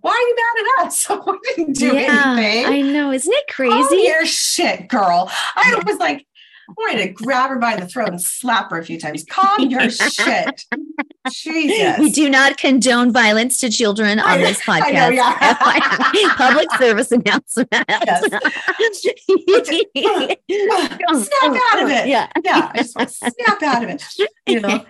[0.01, 1.09] why are you mad at us?
[1.27, 2.67] we didn't do yeah, anything.
[2.67, 3.13] I know.
[3.13, 3.75] Isn't it crazy?
[3.75, 5.31] Oh, your shit, girl.
[5.55, 6.27] I was like,
[6.69, 9.25] I wanted to grab her by the throat and slap her a few times.
[9.29, 10.65] Calm your shit.
[11.31, 11.99] Jesus.
[11.99, 14.93] We do not condone violence to children on this podcast.
[14.93, 16.35] Know, yeah.
[16.37, 17.69] Public service announcement.
[17.73, 18.23] Yes.
[21.27, 22.09] snap out of it.
[22.09, 22.29] Yeah.
[22.45, 22.71] Yeah.
[22.73, 24.03] I just want to snap out of it.
[24.47, 24.85] You know,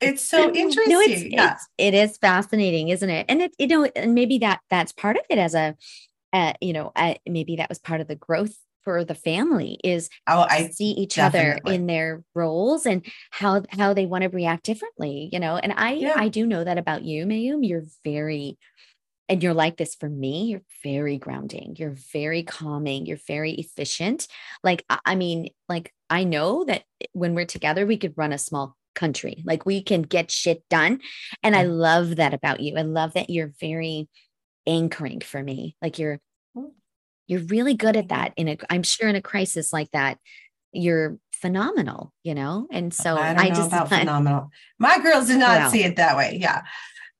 [0.00, 0.92] it's so interesting.
[0.92, 1.52] No, it's, yeah.
[1.52, 3.26] it's it is fascinating, isn't it?
[3.28, 5.76] And it, you know, and maybe that that's part of it as a,
[6.32, 10.08] uh, you know, uh, maybe that was part of the growth for the family is
[10.26, 11.62] oh, I see each definitely.
[11.64, 15.56] other in their roles and how how they want to react differently, you know.
[15.56, 16.14] And I yeah.
[16.16, 17.66] I do know that about you, Mayume.
[17.66, 18.58] You're very
[19.28, 24.26] and you're like this for me you're very grounding you're very calming you're very efficient
[24.62, 28.76] like i mean like i know that when we're together we could run a small
[28.94, 31.00] country like we can get shit done
[31.42, 34.08] and i love that about you i love that you're very
[34.66, 36.20] anchoring for me like you're
[37.26, 40.18] you're really good at that in a i'm sure in a crisis like that
[40.72, 42.66] you're phenomenal you know?
[42.70, 44.50] And so i, I just about phenomenal.
[44.78, 46.62] My girls did not well, see it that way yeah.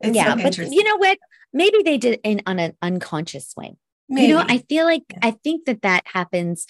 [0.01, 1.19] It's yeah so but you know what?
[1.53, 3.77] Maybe they did in on an unconscious way.
[4.09, 4.29] Maybe.
[4.29, 5.19] you know i feel like yeah.
[5.23, 6.67] i think that that happens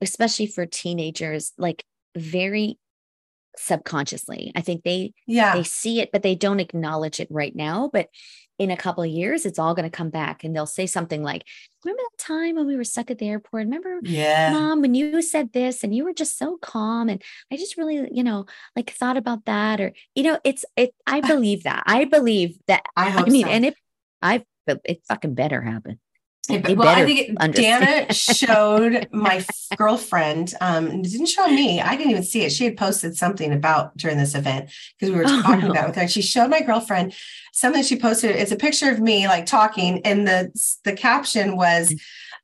[0.00, 1.84] especially for teenagers like
[2.16, 2.78] very
[3.58, 4.52] subconsciously.
[4.54, 5.54] I think they yeah.
[5.54, 8.08] they see it but they don't acknowledge it right now but
[8.58, 11.22] in a couple of years, it's all going to come back and they'll say something
[11.22, 11.44] like,
[11.84, 13.64] Remember that time when we were stuck at the airport?
[13.64, 14.50] Remember, yeah.
[14.52, 17.08] mom, when you said this and you were just so calm.
[17.08, 19.80] And I just really, you know, like thought about that.
[19.80, 21.84] Or, you know, it's, it, I believe that.
[21.86, 22.82] I believe that.
[22.96, 23.50] I I mean, so.
[23.50, 23.74] and it,
[24.20, 26.00] I, it fucking better happen.
[26.48, 29.44] They well, I think it, Dana showed my
[29.76, 30.54] girlfriend.
[30.60, 31.80] Um, didn't show me.
[31.80, 32.52] I didn't even see it.
[32.52, 35.72] She had posted something about during this event because we were oh, talking no.
[35.72, 36.08] about with her.
[36.08, 37.14] She showed my girlfriend
[37.52, 38.30] something she posted.
[38.30, 40.50] It's a picture of me like talking, and the
[40.84, 41.94] the caption was.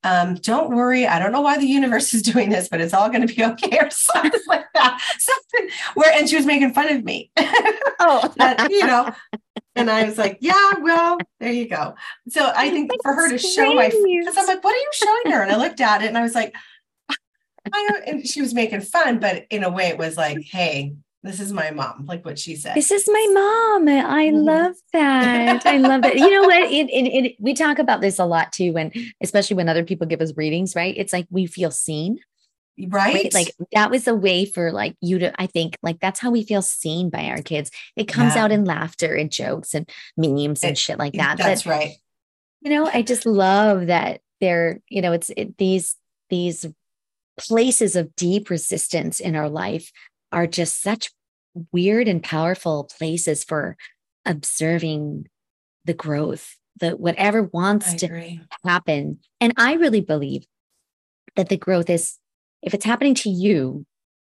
[0.04, 1.06] Um, don't worry.
[1.06, 3.44] I don't know why the universe is doing this, but it's all going to be
[3.44, 5.00] okay, or something like that.
[5.18, 7.30] Something where, and she was making fun of me.
[7.98, 9.12] Oh, that, you know,
[9.74, 11.94] and I was like, yeah, well, there you go.
[12.28, 15.32] So I think for her to show my, because I'm like, what are you showing
[15.32, 15.42] her?
[15.42, 16.54] And I looked at it and I was like,
[17.08, 20.94] I don't, and she was making fun, but in a way it was like, hey,
[21.24, 22.76] this is my mom, like what she said.
[22.76, 23.88] This is my mom.
[23.88, 24.36] I mm-hmm.
[24.36, 25.64] love that.
[25.64, 26.18] I love it.
[26.18, 26.54] You know what?
[26.74, 30.06] It, it, it, we talk about this a lot too, when especially when other people
[30.06, 30.94] give us readings, right?
[30.96, 32.18] It's like we feel seen
[32.78, 33.14] right?
[33.14, 33.34] right?
[33.34, 36.44] Like that was a way for like you to, I think, like that's how we
[36.44, 37.70] feel seen by our kids.
[37.96, 38.44] It comes yeah.
[38.44, 41.38] out in laughter and jokes and memes and shit like that.
[41.38, 41.96] That's but, right.
[42.62, 45.96] You know, I just love that they're, you know, it's it, these
[46.30, 46.66] these
[47.38, 49.90] places of deep resistance in our life
[50.34, 51.10] are just such
[51.72, 53.76] weird and powerful places for
[54.26, 55.26] observing
[55.84, 60.44] the growth the whatever wants to happen and i really believe
[61.36, 62.18] that the growth is
[62.64, 63.86] if it's happening to you,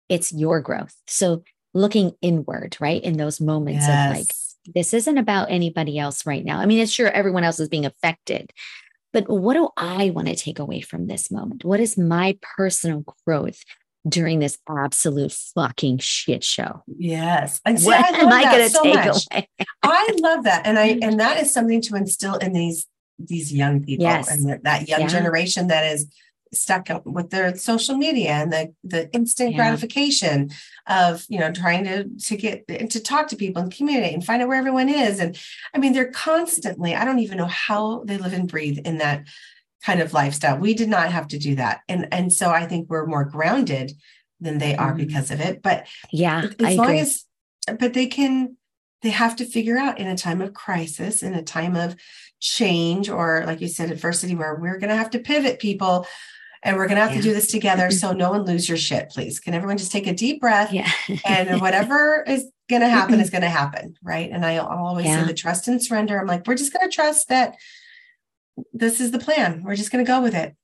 [0.09, 0.95] it's your growth.
[1.07, 3.03] So looking inward, right?
[3.03, 4.11] In those moments yes.
[4.11, 6.59] of like, this isn't about anybody else right now.
[6.59, 8.53] I mean, it's sure everyone else is being affected,
[9.13, 11.65] but what do I want to take away from this moment?
[11.65, 13.63] What is my personal growth
[14.09, 16.83] during this absolute fucking shit show?
[16.87, 17.61] Yes.
[17.65, 19.27] And see, what I am I going to so take much.
[19.33, 19.49] away?
[19.83, 20.67] I love that.
[20.67, 22.87] And I, and that is something to instill in these,
[23.19, 24.31] these young people yes.
[24.31, 25.07] and that that young yeah.
[25.07, 26.07] generation that is
[26.55, 29.57] stuck with their social media and the the instant yeah.
[29.57, 30.51] gratification
[30.87, 34.43] of you know trying to to get to talk to people and communicate and find
[34.43, 35.39] out where everyone is and
[35.75, 39.25] i mean they're constantly i don't even know how they live and breathe in that
[39.85, 42.89] kind of lifestyle we did not have to do that and and so i think
[42.89, 43.93] we're more grounded
[44.41, 44.99] than they are mm.
[44.99, 47.01] because of it but yeah as I long agree.
[47.01, 47.25] as
[47.79, 48.57] but they can
[49.03, 51.95] they have to figure out in a time of crisis in a time of
[52.41, 56.07] change or like you said adversity where we're going to have to pivot people
[56.63, 57.19] and we're going to have yeah.
[57.19, 60.07] to do this together so no one lose your shit please can everyone just take
[60.07, 60.91] a deep breath yeah.
[61.27, 65.21] and whatever is going to happen is going to happen right and i always yeah.
[65.21, 67.55] say the trust and surrender i'm like we're just going to trust that
[68.73, 70.55] this is the plan we're just going to go with it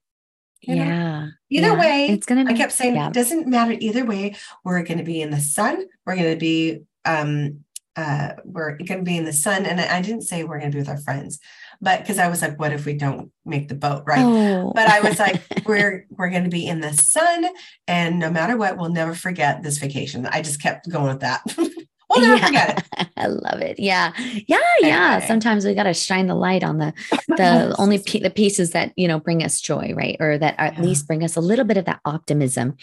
[0.63, 0.85] you know?
[0.85, 1.81] yeah either yeah.
[1.81, 5.05] way it's gonna be, i kept saying it doesn't matter either way we're going to
[5.05, 7.61] be in the sun we're going to be um
[7.97, 10.71] uh we're going to be in the sun and I, I didn't say we're going
[10.71, 11.41] to be with our friends
[11.81, 14.23] but because I was like, what if we don't make the boat right?
[14.23, 14.73] Oh.
[14.75, 17.47] But I was like, we're we're going to be in the sun,
[17.87, 20.27] and no matter what, we'll never forget this vacation.
[20.27, 21.43] I just kept going with that.
[22.11, 22.47] we'll never yeah.
[22.47, 23.09] forget it.
[23.17, 23.79] I love it.
[23.79, 24.13] Yeah,
[24.47, 25.27] yeah, yeah.
[25.27, 26.93] Sometimes we got to shine the light on the
[27.29, 30.75] the only p- the pieces that you know bring us joy, right, or that at
[30.75, 30.83] yeah.
[30.83, 32.77] least bring us a little bit of that optimism.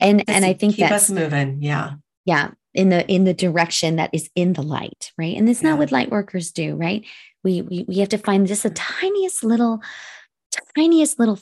[0.00, 1.62] And just and I think keep us moving.
[1.62, 5.62] Yeah, yeah in the in the direction that is in the light right and it's
[5.62, 5.70] yeah.
[5.70, 7.04] not what light workers do right
[7.42, 9.80] we, we we have to find just the tiniest little
[10.76, 11.38] tiniest little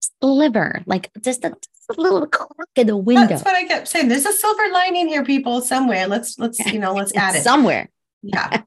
[0.00, 1.54] sliver like just a
[1.96, 5.24] little crack in the window that's what i kept saying there's a silver lining here
[5.24, 7.88] people somewhere let's let's you know let's add it somewhere
[8.22, 8.62] yeah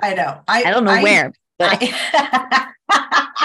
[0.00, 2.68] i know i, I don't know I, where but I,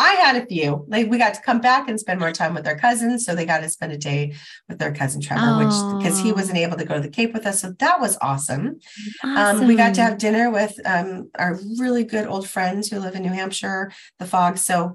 [0.00, 0.86] I had a few.
[0.88, 3.26] Like we got to come back and spend more time with our cousins.
[3.26, 4.34] So they got to spend a day
[4.66, 5.58] with their cousin Trevor, oh.
[5.58, 7.60] which because he wasn't able to go to the Cape with us.
[7.60, 8.80] So that was awesome.
[9.22, 9.60] awesome.
[9.60, 13.14] Um, we got to have dinner with um, our really good old friends who live
[13.14, 14.62] in New Hampshire, the Fogs.
[14.62, 14.94] So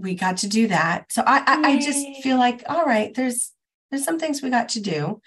[0.00, 1.12] we got to do that.
[1.12, 3.52] So I, I, I just feel like, all right, there's
[3.90, 5.20] there's some things we got to do.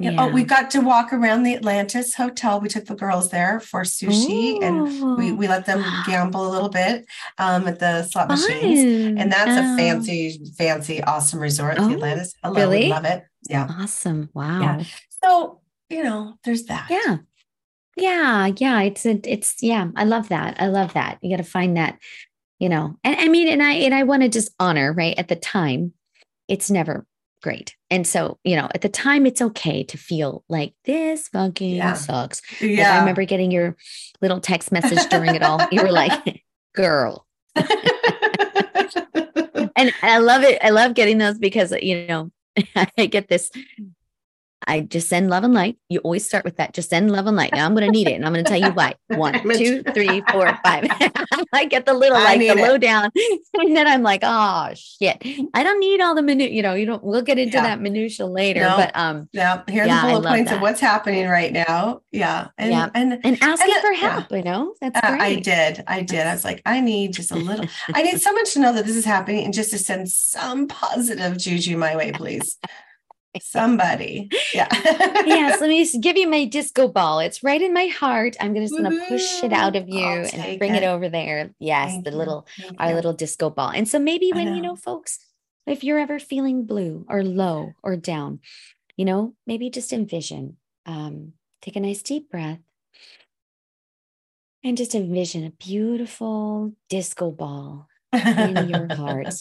[0.00, 0.16] Yeah.
[0.18, 2.60] Oh, we got to walk around the Atlantis Hotel.
[2.60, 4.60] We took the girls there for sushi Ooh.
[4.60, 7.06] and we, we let them gamble a little bit
[7.38, 8.40] um, at the slot Fun.
[8.40, 9.20] machines.
[9.20, 9.72] And that's oh.
[9.72, 12.34] a fancy, fancy, awesome resort, oh, the Atlantis.
[12.42, 12.88] I really?
[12.88, 13.22] love it.
[13.48, 13.68] Yeah.
[13.70, 14.30] Awesome.
[14.34, 14.62] Wow.
[14.62, 14.84] Yeah.
[15.22, 16.88] So, you know, there's that.
[16.90, 17.18] Yeah.
[17.96, 18.50] Yeah.
[18.56, 18.80] Yeah.
[18.82, 19.90] It's, a, it's, yeah.
[19.94, 20.60] I love that.
[20.60, 21.18] I love that.
[21.22, 22.00] You got to find that,
[22.64, 25.14] you know, and I mean, and I, and I want to just honor, right.
[25.18, 25.92] At the time,
[26.48, 27.06] it's never
[27.42, 27.76] great.
[27.90, 31.92] And so, you know, at the time, it's okay to feel like this fucking yeah.
[31.92, 32.40] sucks.
[32.62, 32.94] Yeah.
[32.94, 33.76] I remember getting your
[34.22, 35.60] little text message during it all.
[35.70, 36.42] You were like,
[36.74, 37.26] girl.
[37.54, 37.68] and
[40.02, 40.58] I love it.
[40.62, 42.30] I love getting those because, you know,
[42.96, 43.50] I get this
[44.66, 45.76] I just send love and light.
[45.88, 46.74] You always start with that.
[46.74, 47.52] Just send love and light.
[47.52, 48.14] Now I'm going to need it.
[48.14, 48.94] And I'm going to tell you why.
[49.08, 50.86] One, two, three, four, five.
[51.52, 53.10] I get the little, like the low down.
[53.56, 55.22] And then I'm like, oh shit.
[55.54, 57.62] I don't need all the minute, you know, you don't, we'll get into yeah.
[57.62, 58.60] that minutia later.
[58.60, 60.56] No, but um yeah, here's yeah, the bullet points that.
[60.56, 62.00] of what's happening right now.
[62.10, 62.48] Yeah.
[62.58, 62.90] And yeah.
[62.94, 64.36] and, and asking and, for help, yeah.
[64.36, 65.20] you know, that's great.
[65.20, 65.84] I did.
[65.86, 66.26] I did.
[66.26, 68.96] I was like, I need just a little, I need someone to know that this
[68.96, 72.58] is happening and just to send some positive juju my way, please.
[73.40, 74.28] Somebody.
[74.52, 74.68] Yeah.
[74.72, 75.60] yes.
[75.60, 77.20] Let me give you my disco ball.
[77.20, 78.36] It's right in my heart.
[78.40, 80.82] I'm just going to push it out of you and bring it.
[80.82, 80.86] it.
[80.86, 81.50] over there.
[81.58, 81.92] Yes.
[81.92, 82.46] Thank the little,
[82.78, 83.70] our little disco ball.
[83.70, 84.54] And so maybe when, know.
[84.54, 85.18] you know, folks,
[85.66, 88.40] if you're ever feeling blue or low or down,
[88.96, 92.60] you know, maybe just envision, um, take a nice deep breath
[94.62, 99.34] and just envision a beautiful disco ball in your heart.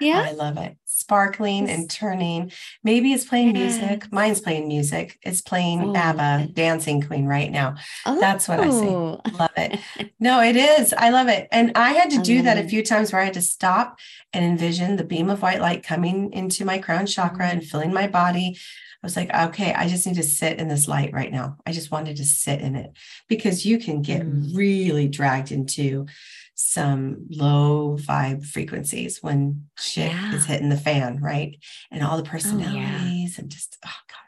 [0.00, 0.26] Yeah.
[0.28, 0.76] I love it.
[0.86, 2.52] Sparkling and turning.
[2.82, 3.78] Maybe it's playing yes.
[3.78, 4.12] music.
[4.12, 5.18] Mine's playing music.
[5.22, 5.94] It's playing oh.
[5.94, 7.76] ABBA, Dancing Queen right now.
[8.06, 8.18] Oh.
[8.20, 8.88] That's what I say.
[8.88, 9.20] Oh.
[9.38, 9.80] Love it.
[10.20, 10.94] No, it is.
[10.96, 11.48] I love it.
[11.52, 13.98] And I had to do that a few times where I had to stop
[14.32, 18.06] and envision the beam of white light coming into my crown chakra and filling my
[18.06, 18.56] body.
[18.56, 21.58] I was like, okay, I just need to sit in this light right now.
[21.66, 22.96] I just wanted to sit in it
[23.28, 24.56] because you can get mm.
[24.56, 26.06] really dragged into
[26.54, 30.34] some low vibe frequencies when oh, shit yeah.
[30.34, 31.58] is hitting the fan, right?
[31.90, 33.28] And all the personalities oh, yeah.
[33.38, 34.18] and just oh god.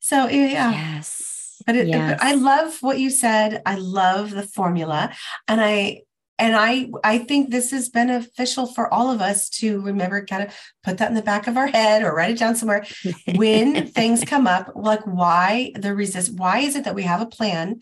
[0.00, 0.70] So yeah.
[0.70, 1.62] Yes.
[1.66, 2.18] But, it, yes.
[2.18, 3.62] but I love what you said.
[3.66, 5.12] I love the formula.
[5.48, 6.02] And I
[6.38, 10.54] and I I think this is beneficial for all of us to remember kind of
[10.82, 12.86] put that in the back of our head or write it down somewhere
[13.34, 17.26] when things come up like why the resist why is it that we have a
[17.26, 17.80] plan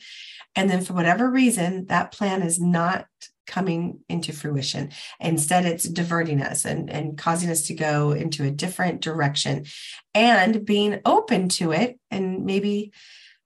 [0.55, 3.07] and then for whatever reason that plan is not
[3.47, 4.91] coming into fruition.
[5.21, 9.67] Instead, it's diverting us and, and causing us to go into a different direction
[10.15, 12.93] and being open to it and maybe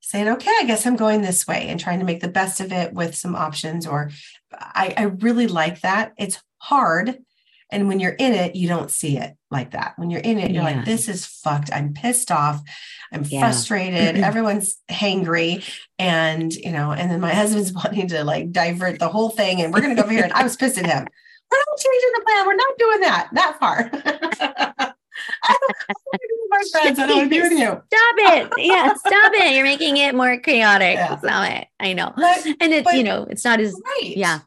[0.00, 2.72] saying, okay, I guess I'm going this way and trying to make the best of
[2.72, 3.86] it with some options.
[3.86, 4.10] Or
[4.52, 6.12] I, I really like that.
[6.18, 7.18] It's hard
[7.72, 9.94] and when you're in it, you don't see it like that.
[9.96, 10.76] When you're in it, you're yeah.
[10.76, 11.70] like, this is fucked.
[11.72, 12.62] I'm pissed off.
[13.12, 13.40] I'm yeah.
[13.40, 14.16] frustrated.
[14.22, 15.68] Everyone's hangry.
[15.98, 19.60] And, you know, and then my husband's wanting to like divert the whole thing.
[19.60, 20.24] And we're going to go over here.
[20.24, 21.06] And I was pissed at him.
[21.50, 22.46] We're not changing the plan.
[22.46, 23.90] We're not doing that that far.
[26.50, 26.98] my friends.
[26.98, 27.58] I don't want to be with you.
[27.92, 28.52] Stop it.
[28.58, 29.54] Yeah, stop it.
[29.54, 30.94] You're making it more chaotic.
[30.94, 31.18] Yeah.
[31.18, 31.68] Stop it.
[31.78, 32.12] I know.
[32.16, 34.16] But, and it's, you know, it's not as, right.
[34.16, 34.40] yeah.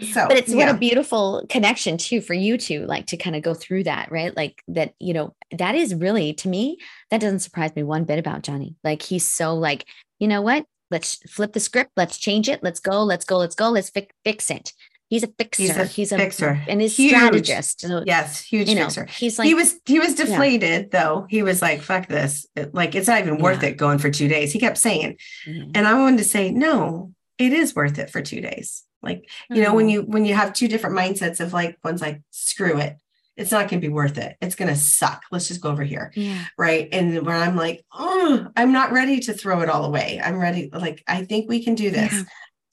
[0.00, 0.56] So, but it's yeah.
[0.56, 4.10] what a beautiful connection too for you to like to kind of go through that,
[4.10, 4.36] right?
[4.36, 6.78] Like that, you know, that is really to me,
[7.10, 8.74] that doesn't surprise me one bit about Johnny.
[8.82, 9.86] Like he's so like,
[10.18, 10.66] you know what?
[10.90, 11.92] Let's flip the script.
[11.96, 12.62] Let's change it.
[12.62, 13.04] Let's go.
[13.04, 13.38] Let's go.
[13.38, 13.70] Let's go.
[13.70, 14.72] Let's fi- fix it.
[15.10, 15.62] He's a fixer.
[15.62, 17.10] He's a, he's a fixer and his huge.
[17.10, 17.82] strategist.
[17.82, 19.04] So, yes, huge you know, fixer.
[19.04, 21.00] He's like he was he was deflated yeah.
[21.00, 21.26] though.
[21.28, 22.46] He was like, "Fuck this!
[22.72, 23.70] Like it's not even worth yeah.
[23.70, 25.70] it going for two days." He kept saying, mm-hmm.
[25.74, 29.62] and I wanted to say, "No, it is worth it for two days." Like you
[29.62, 29.90] know, when mm-hmm.
[29.90, 32.96] you when you have two different mindsets of like one's like, "Screw it,
[33.36, 34.36] it's not going to be worth it.
[34.40, 35.22] It's going to suck.
[35.30, 36.44] Let's just go over here." Yeah.
[36.58, 36.88] Right.
[36.90, 40.20] And where I'm like, "Oh, I'm not ready to throw it all away.
[40.22, 40.70] I'm ready.
[40.72, 42.24] Like I think we can do this." Yeah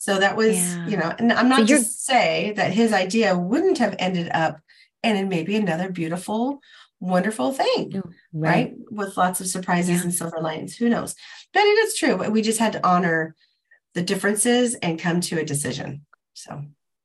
[0.02, 0.88] so that was, yeah.
[0.88, 4.60] you know, and I'm not so to say that his idea wouldn't have ended up
[5.04, 6.60] and maybe another beautiful,
[7.00, 8.02] wonderful thing, right?
[8.34, 8.74] right?
[8.90, 10.76] With lots of surprises and silver linings.
[10.76, 11.14] Who knows?
[11.54, 12.16] But it is true.
[12.32, 13.36] We just had to honor
[13.94, 16.04] the differences and come to a decision.
[16.42, 16.64] So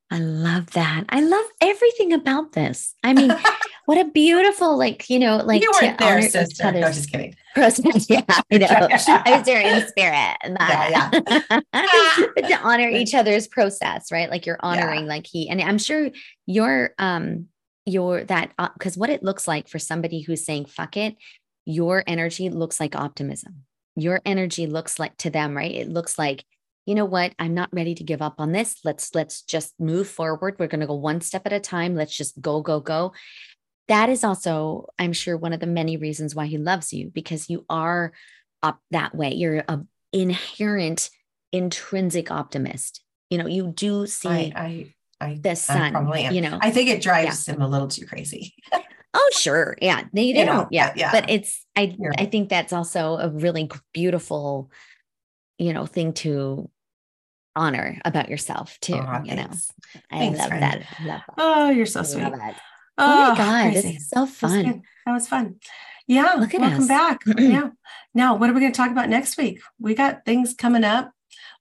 [0.09, 1.03] I love that.
[1.09, 2.95] I love everything about this.
[3.03, 3.31] I mean,
[3.85, 6.71] what a beautiful, like, you know, like you weren't there, sister.
[6.71, 7.35] No, just kidding.
[7.53, 8.07] Process.
[8.09, 8.67] Yeah, I know.
[8.69, 10.37] I was there in spirit.
[10.43, 10.89] And that.
[10.91, 12.27] Yeah, yeah.
[12.35, 14.29] but to honor each other's process, right?
[14.29, 15.09] Like you're honoring, yeah.
[15.09, 16.09] like he, and I'm sure
[16.45, 17.47] your, um,
[17.85, 21.15] your that, because uh, what it looks like for somebody who's saying, fuck it,
[21.65, 23.63] your energy looks like optimism.
[23.95, 25.73] Your energy looks like to them, right?
[25.73, 26.45] It looks like,
[26.87, 27.33] you know what?
[27.37, 28.79] I'm not ready to give up on this.
[28.85, 30.55] Let's let's just move forward.
[30.57, 31.95] We're going to go one step at a time.
[31.95, 33.11] Let's just go go go.
[33.89, 37.49] That is also i'm sure one of the many reasons why he loves you because
[37.49, 38.13] you are
[38.63, 39.33] up that way.
[39.33, 39.81] You're a
[40.13, 41.09] inherent
[41.51, 43.01] intrinsic optimist.
[43.29, 46.33] You know you do see I, I, I the sun probably am.
[46.33, 46.57] you know?
[46.61, 47.55] I think it drives yeah.
[47.55, 48.55] him a little too crazy.
[49.13, 49.75] Oh sure.
[49.81, 50.03] Yeah.
[50.13, 50.93] They, you know, yeah.
[50.95, 51.11] yeah.
[51.11, 54.69] But it's i i think that's also a really beautiful
[55.57, 56.69] you know thing to
[57.57, 58.93] honor about yourself too.
[58.95, 59.49] Oh, you know,
[60.11, 60.77] I thanks, love, that.
[60.79, 61.23] love, that.
[61.37, 62.23] Oh, you're so sweet.
[62.23, 62.31] Oh,
[62.97, 63.93] oh, my God, crazy.
[63.93, 64.63] this is so fun.
[64.63, 65.55] That was, that was fun.
[66.07, 66.35] Yeah.
[66.37, 66.87] Look at welcome us.
[66.87, 67.19] back.
[67.37, 67.69] yeah.
[68.13, 69.59] Now, what are we going to talk about next week?
[69.79, 71.11] We got things coming up.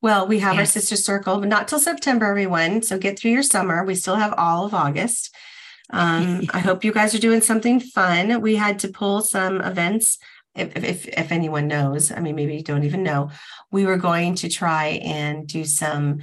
[0.01, 0.61] Well, we have yes.
[0.61, 2.83] our sister circle, but not till September, everyone.
[2.83, 3.85] So get through your summer.
[3.85, 5.35] We still have all of August.
[5.91, 8.41] Um, I hope you guys are doing something fun.
[8.41, 10.19] We had to pull some events
[10.57, 13.31] if, if, if anyone knows, I mean, maybe you don't even know,
[13.71, 16.21] we were going to try and do some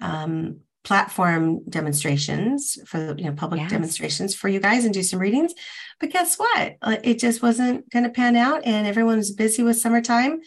[0.00, 3.70] um, platform demonstrations for you know public yes.
[3.70, 5.52] demonstrations for you guys and do some readings.
[5.98, 6.76] But guess what?
[6.80, 10.40] Uh, it just wasn't going to pan out, and everyone was busy with summertime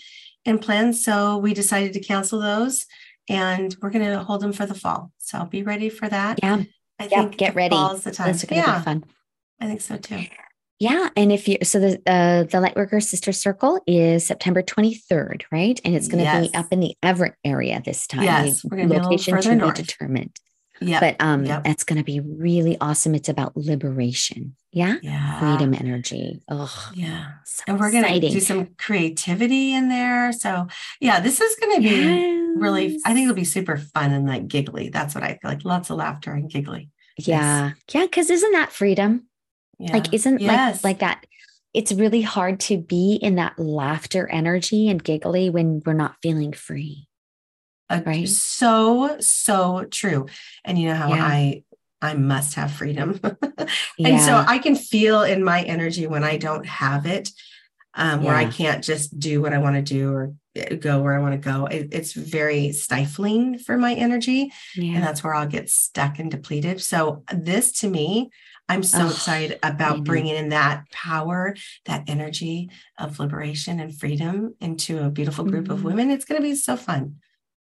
[0.45, 1.03] and plans.
[1.03, 2.85] So we decided to cancel those,
[3.29, 5.11] and we're going to hold them for the fall.
[5.17, 6.39] So be ready for that.
[6.41, 6.63] Yeah,
[6.99, 7.75] I think get ready.
[7.75, 8.27] Fall's the time.
[8.27, 8.79] That's going to yeah.
[8.79, 9.03] be fun.
[9.59, 10.25] I think so too.
[10.83, 15.79] Yeah, and if you so the uh, the Lightworker Sister Circle is September 23rd, right?
[15.85, 16.47] And it's going to yes.
[16.49, 18.23] be up in the Everett area this time.
[18.23, 19.77] Yes, we're location to north.
[19.77, 20.37] be determined.
[20.81, 21.63] Yeah, but um, yep.
[21.63, 23.15] that's going to be really awesome.
[23.15, 24.57] It's about liberation.
[24.73, 26.41] Yeah, yeah, freedom energy.
[26.49, 30.33] Oh, yeah, so and we're going to do some creativity in there.
[30.33, 30.67] So
[30.99, 32.57] yeah, this is going to be yes.
[32.57, 32.99] really.
[33.05, 34.89] I think it'll be super fun and like giggly.
[34.89, 35.63] That's what I feel like.
[35.63, 36.89] Lots of laughter and giggly.
[37.17, 37.75] Yeah, yes.
[37.93, 39.27] yeah, because isn't that freedom?
[39.83, 39.93] Yeah.
[39.93, 40.83] Like, isn't yes.
[40.83, 41.25] like like that?
[41.73, 46.53] It's really hard to be in that laughter energy and giggly when we're not feeling
[46.53, 47.07] free.
[47.89, 48.29] Uh, right.
[48.29, 50.27] So, so true.
[50.63, 51.25] And you know how yeah.
[51.25, 51.63] I
[52.01, 53.19] I must have freedom.
[53.23, 54.25] and yeah.
[54.25, 57.29] so I can feel in my energy when I don't have it,
[57.93, 58.27] um, yeah.
[58.27, 61.21] where I can't just do what I want to do or eh, go where I
[61.21, 61.65] want to go.
[61.65, 64.51] It, it's very stifling for my energy.
[64.75, 64.95] Yeah.
[64.95, 66.81] And that's where I'll get stuck and depleted.
[66.81, 68.31] So, this to me,
[68.73, 71.55] I'm so oh, excited about bringing in that power,
[71.85, 75.73] that energy of liberation and freedom into a beautiful group mm-hmm.
[75.73, 76.09] of women.
[76.09, 77.17] It's going to be so fun.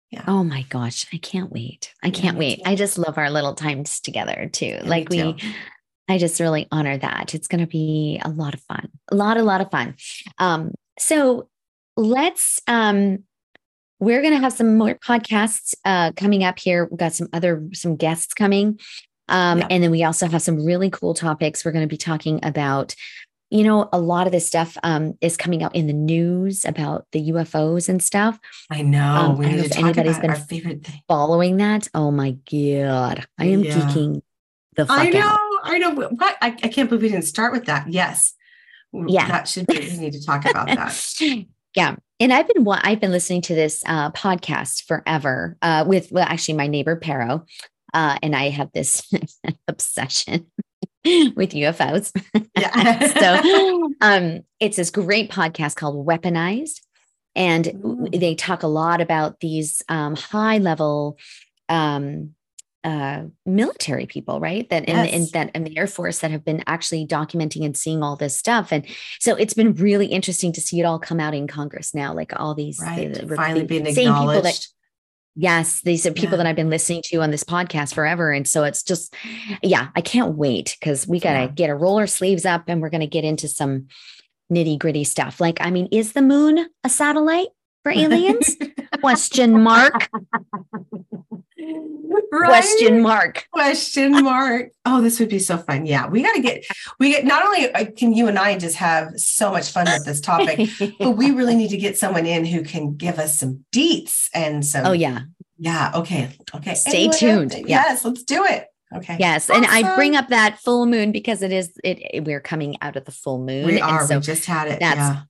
[0.10, 0.24] Yeah.
[0.28, 1.06] Oh my gosh.
[1.14, 1.94] I can't wait.
[2.02, 2.58] I can't wait.
[2.58, 2.64] Too.
[2.66, 4.66] I just love our little times together too.
[4.66, 5.36] Yeah, like we,
[6.08, 7.36] I just really honor that.
[7.36, 8.90] It's going to be a lot of fun.
[9.12, 9.96] A lot, a lot of fun.
[10.38, 11.50] Um, so
[11.98, 13.24] let's, um,
[14.00, 16.88] we're going to have some more podcasts uh, coming up here.
[16.90, 18.80] We've got some other some guests coming.
[19.32, 19.68] Um, yeah.
[19.70, 21.66] And then we also have some really cool topics.
[21.66, 22.94] We're going to be talking about,
[23.50, 27.08] you know, a lot of this stuff um, is coming out in the news about
[27.12, 28.40] the UFOs and stuff.
[28.70, 29.04] I know.
[29.04, 31.02] Um, we I don't know if anybody's been favorite thing.
[31.08, 31.88] following that.
[31.94, 33.26] Oh my God.
[33.40, 33.74] I am yeah.
[33.74, 34.22] geeking
[34.76, 35.20] the fuck I know.
[35.20, 35.40] Out.
[35.64, 35.96] I know.
[35.96, 36.38] What?
[36.42, 37.92] I, I can't believe we didn't start with that.
[37.92, 38.34] Yes.
[38.94, 39.28] Yeah.
[39.28, 40.94] That should be, we need to talk about that.
[41.76, 46.26] yeah and i've been i've been listening to this uh, podcast forever uh, with well
[46.28, 47.46] actually my neighbor pero
[47.94, 49.12] uh, and I have this
[49.68, 50.48] obsession
[51.06, 52.12] with UFOs.
[52.58, 53.08] Yeah.
[53.40, 56.82] so um, it's this great podcast called Weaponized.
[57.36, 58.20] And mm.
[58.20, 61.18] they talk a lot about these um, high level
[61.70, 62.36] um,
[62.84, 64.70] uh, military people, right?
[64.70, 65.14] That in, yes.
[65.14, 68.36] in that in the Air Force that have been actually documenting and seeing all this
[68.36, 68.86] stuff, and
[69.20, 72.38] so it's been really interesting to see it all come out in Congress now, like
[72.40, 73.14] all these right.
[73.14, 74.44] the, the, finally being acknowledged.
[74.44, 74.68] That,
[75.36, 76.38] yes, these are people yeah.
[76.38, 79.14] that I've been listening to on this podcast forever, and so it's just,
[79.62, 81.48] yeah, I can't wait because we gotta yeah.
[81.48, 83.88] get our roller sleeves up, and we're gonna get into some
[84.52, 85.40] nitty gritty stuff.
[85.40, 87.50] Like, I mean, is the moon a satellite
[87.84, 88.58] for aliens?
[89.02, 90.10] Question mark.
[92.32, 92.48] Right?
[92.48, 93.46] Question mark.
[93.52, 94.70] Question mark.
[94.86, 95.86] Oh, this would be so fun.
[95.86, 96.64] Yeah, we got to get.
[96.98, 100.06] We get not only uh, can you and I just have so much fun with
[100.06, 100.70] this topic,
[101.00, 104.66] but we really need to get someone in who can give us some deets and
[104.66, 104.86] some.
[104.86, 105.24] Oh yeah.
[105.58, 105.92] Yeah.
[105.96, 106.30] Okay.
[106.56, 106.74] Okay.
[106.74, 107.54] Stay tuned.
[107.68, 108.06] Yes.
[108.06, 108.68] Let's do it.
[108.94, 109.18] Okay.
[109.20, 109.64] Yes, awesome.
[109.64, 112.96] and I bring up that full moon because it is it, it, We're coming out
[112.96, 113.66] of the full moon.
[113.66, 114.06] We are.
[114.06, 114.80] So we just had it.
[114.80, 115.22] That's yeah.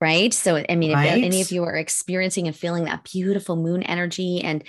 [0.00, 0.32] right.
[0.32, 1.18] So I mean, right?
[1.18, 4.64] if any of you are experiencing and feeling that beautiful moon energy, and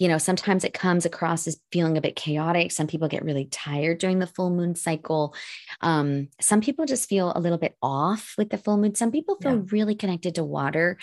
[0.00, 2.72] you know, sometimes it comes across as feeling a bit chaotic.
[2.72, 5.34] Some people get really tired during the full moon cycle.
[5.82, 8.94] Um, some people just feel a little bit off with the full moon.
[8.94, 9.62] Some people feel yeah.
[9.70, 10.96] really connected to water.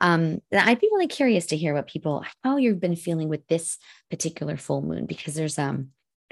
[0.00, 3.76] Um, I'd be really curious to hear what people how you've been feeling with this
[4.08, 5.88] particular full moon because there's um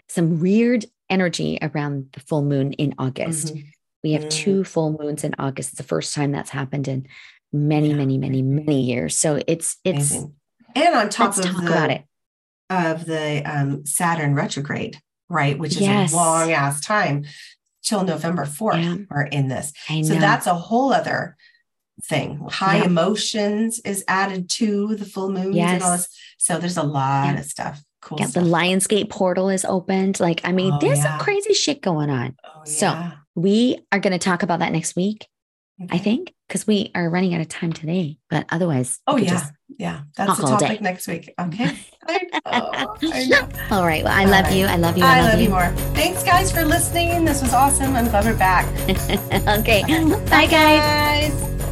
[0.08, 3.48] some weird energy around the full moon in August.
[3.48, 3.66] Mm-hmm.
[4.04, 4.44] We have mm-hmm.
[4.44, 5.70] two full moons in August.
[5.70, 7.08] It's the first time that's happened in
[7.52, 7.96] many, yeah.
[7.96, 9.16] many, many, many years.
[9.16, 10.34] So it's it's Amazing.
[10.76, 12.04] and on top of talk the, about it
[12.72, 14.98] of the um, Saturn retrograde,
[15.28, 15.58] right?
[15.58, 16.12] Which is yes.
[16.12, 17.24] a long ass time
[17.82, 19.04] till November 4th yeah.
[19.10, 19.72] are in this.
[19.88, 21.36] So that's a whole other
[22.04, 22.46] thing.
[22.50, 22.86] High yeah.
[22.86, 25.74] emotions is added to the full moons yes.
[25.74, 26.08] and all this.
[26.38, 27.40] So there's a lot yeah.
[27.40, 27.82] of stuff.
[28.00, 28.18] Cool.
[28.20, 28.44] Yeah, stuff.
[28.44, 30.18] the Lionsgate portal is opened.
[30.18, 32.36] Like, I mean, oh, there's some crazy shit going on.
[32.44, 35.26] Oh, so we are going to talk about that next week.
[35.90, 38.18] I think, because we are running out of time today.
[38.30, 39.48] But otherwise, oh yeah,
[39.78, 41.32] yeah, that's the topic next week.
[41.38, 41.76] Okay.
[42.06, 44.02] I know, All right.
[44.04, 44.56] Well, I love right.
[44.56, 44.66] you.
[44.66, 45.04] I love you.
[45.04, 45.44] I, I love, love you.
[45.44, 45.68] you more.
[45.94, 47.24] Thanks, guys, for listening.
[47.24, 47.94] This was awesome.
[47.94, 48.66] I'm glad we're back.
[49.60, 49.82] okay.
[50.28, 51.32] Bye, guys.
[51.32, 51.71] guys.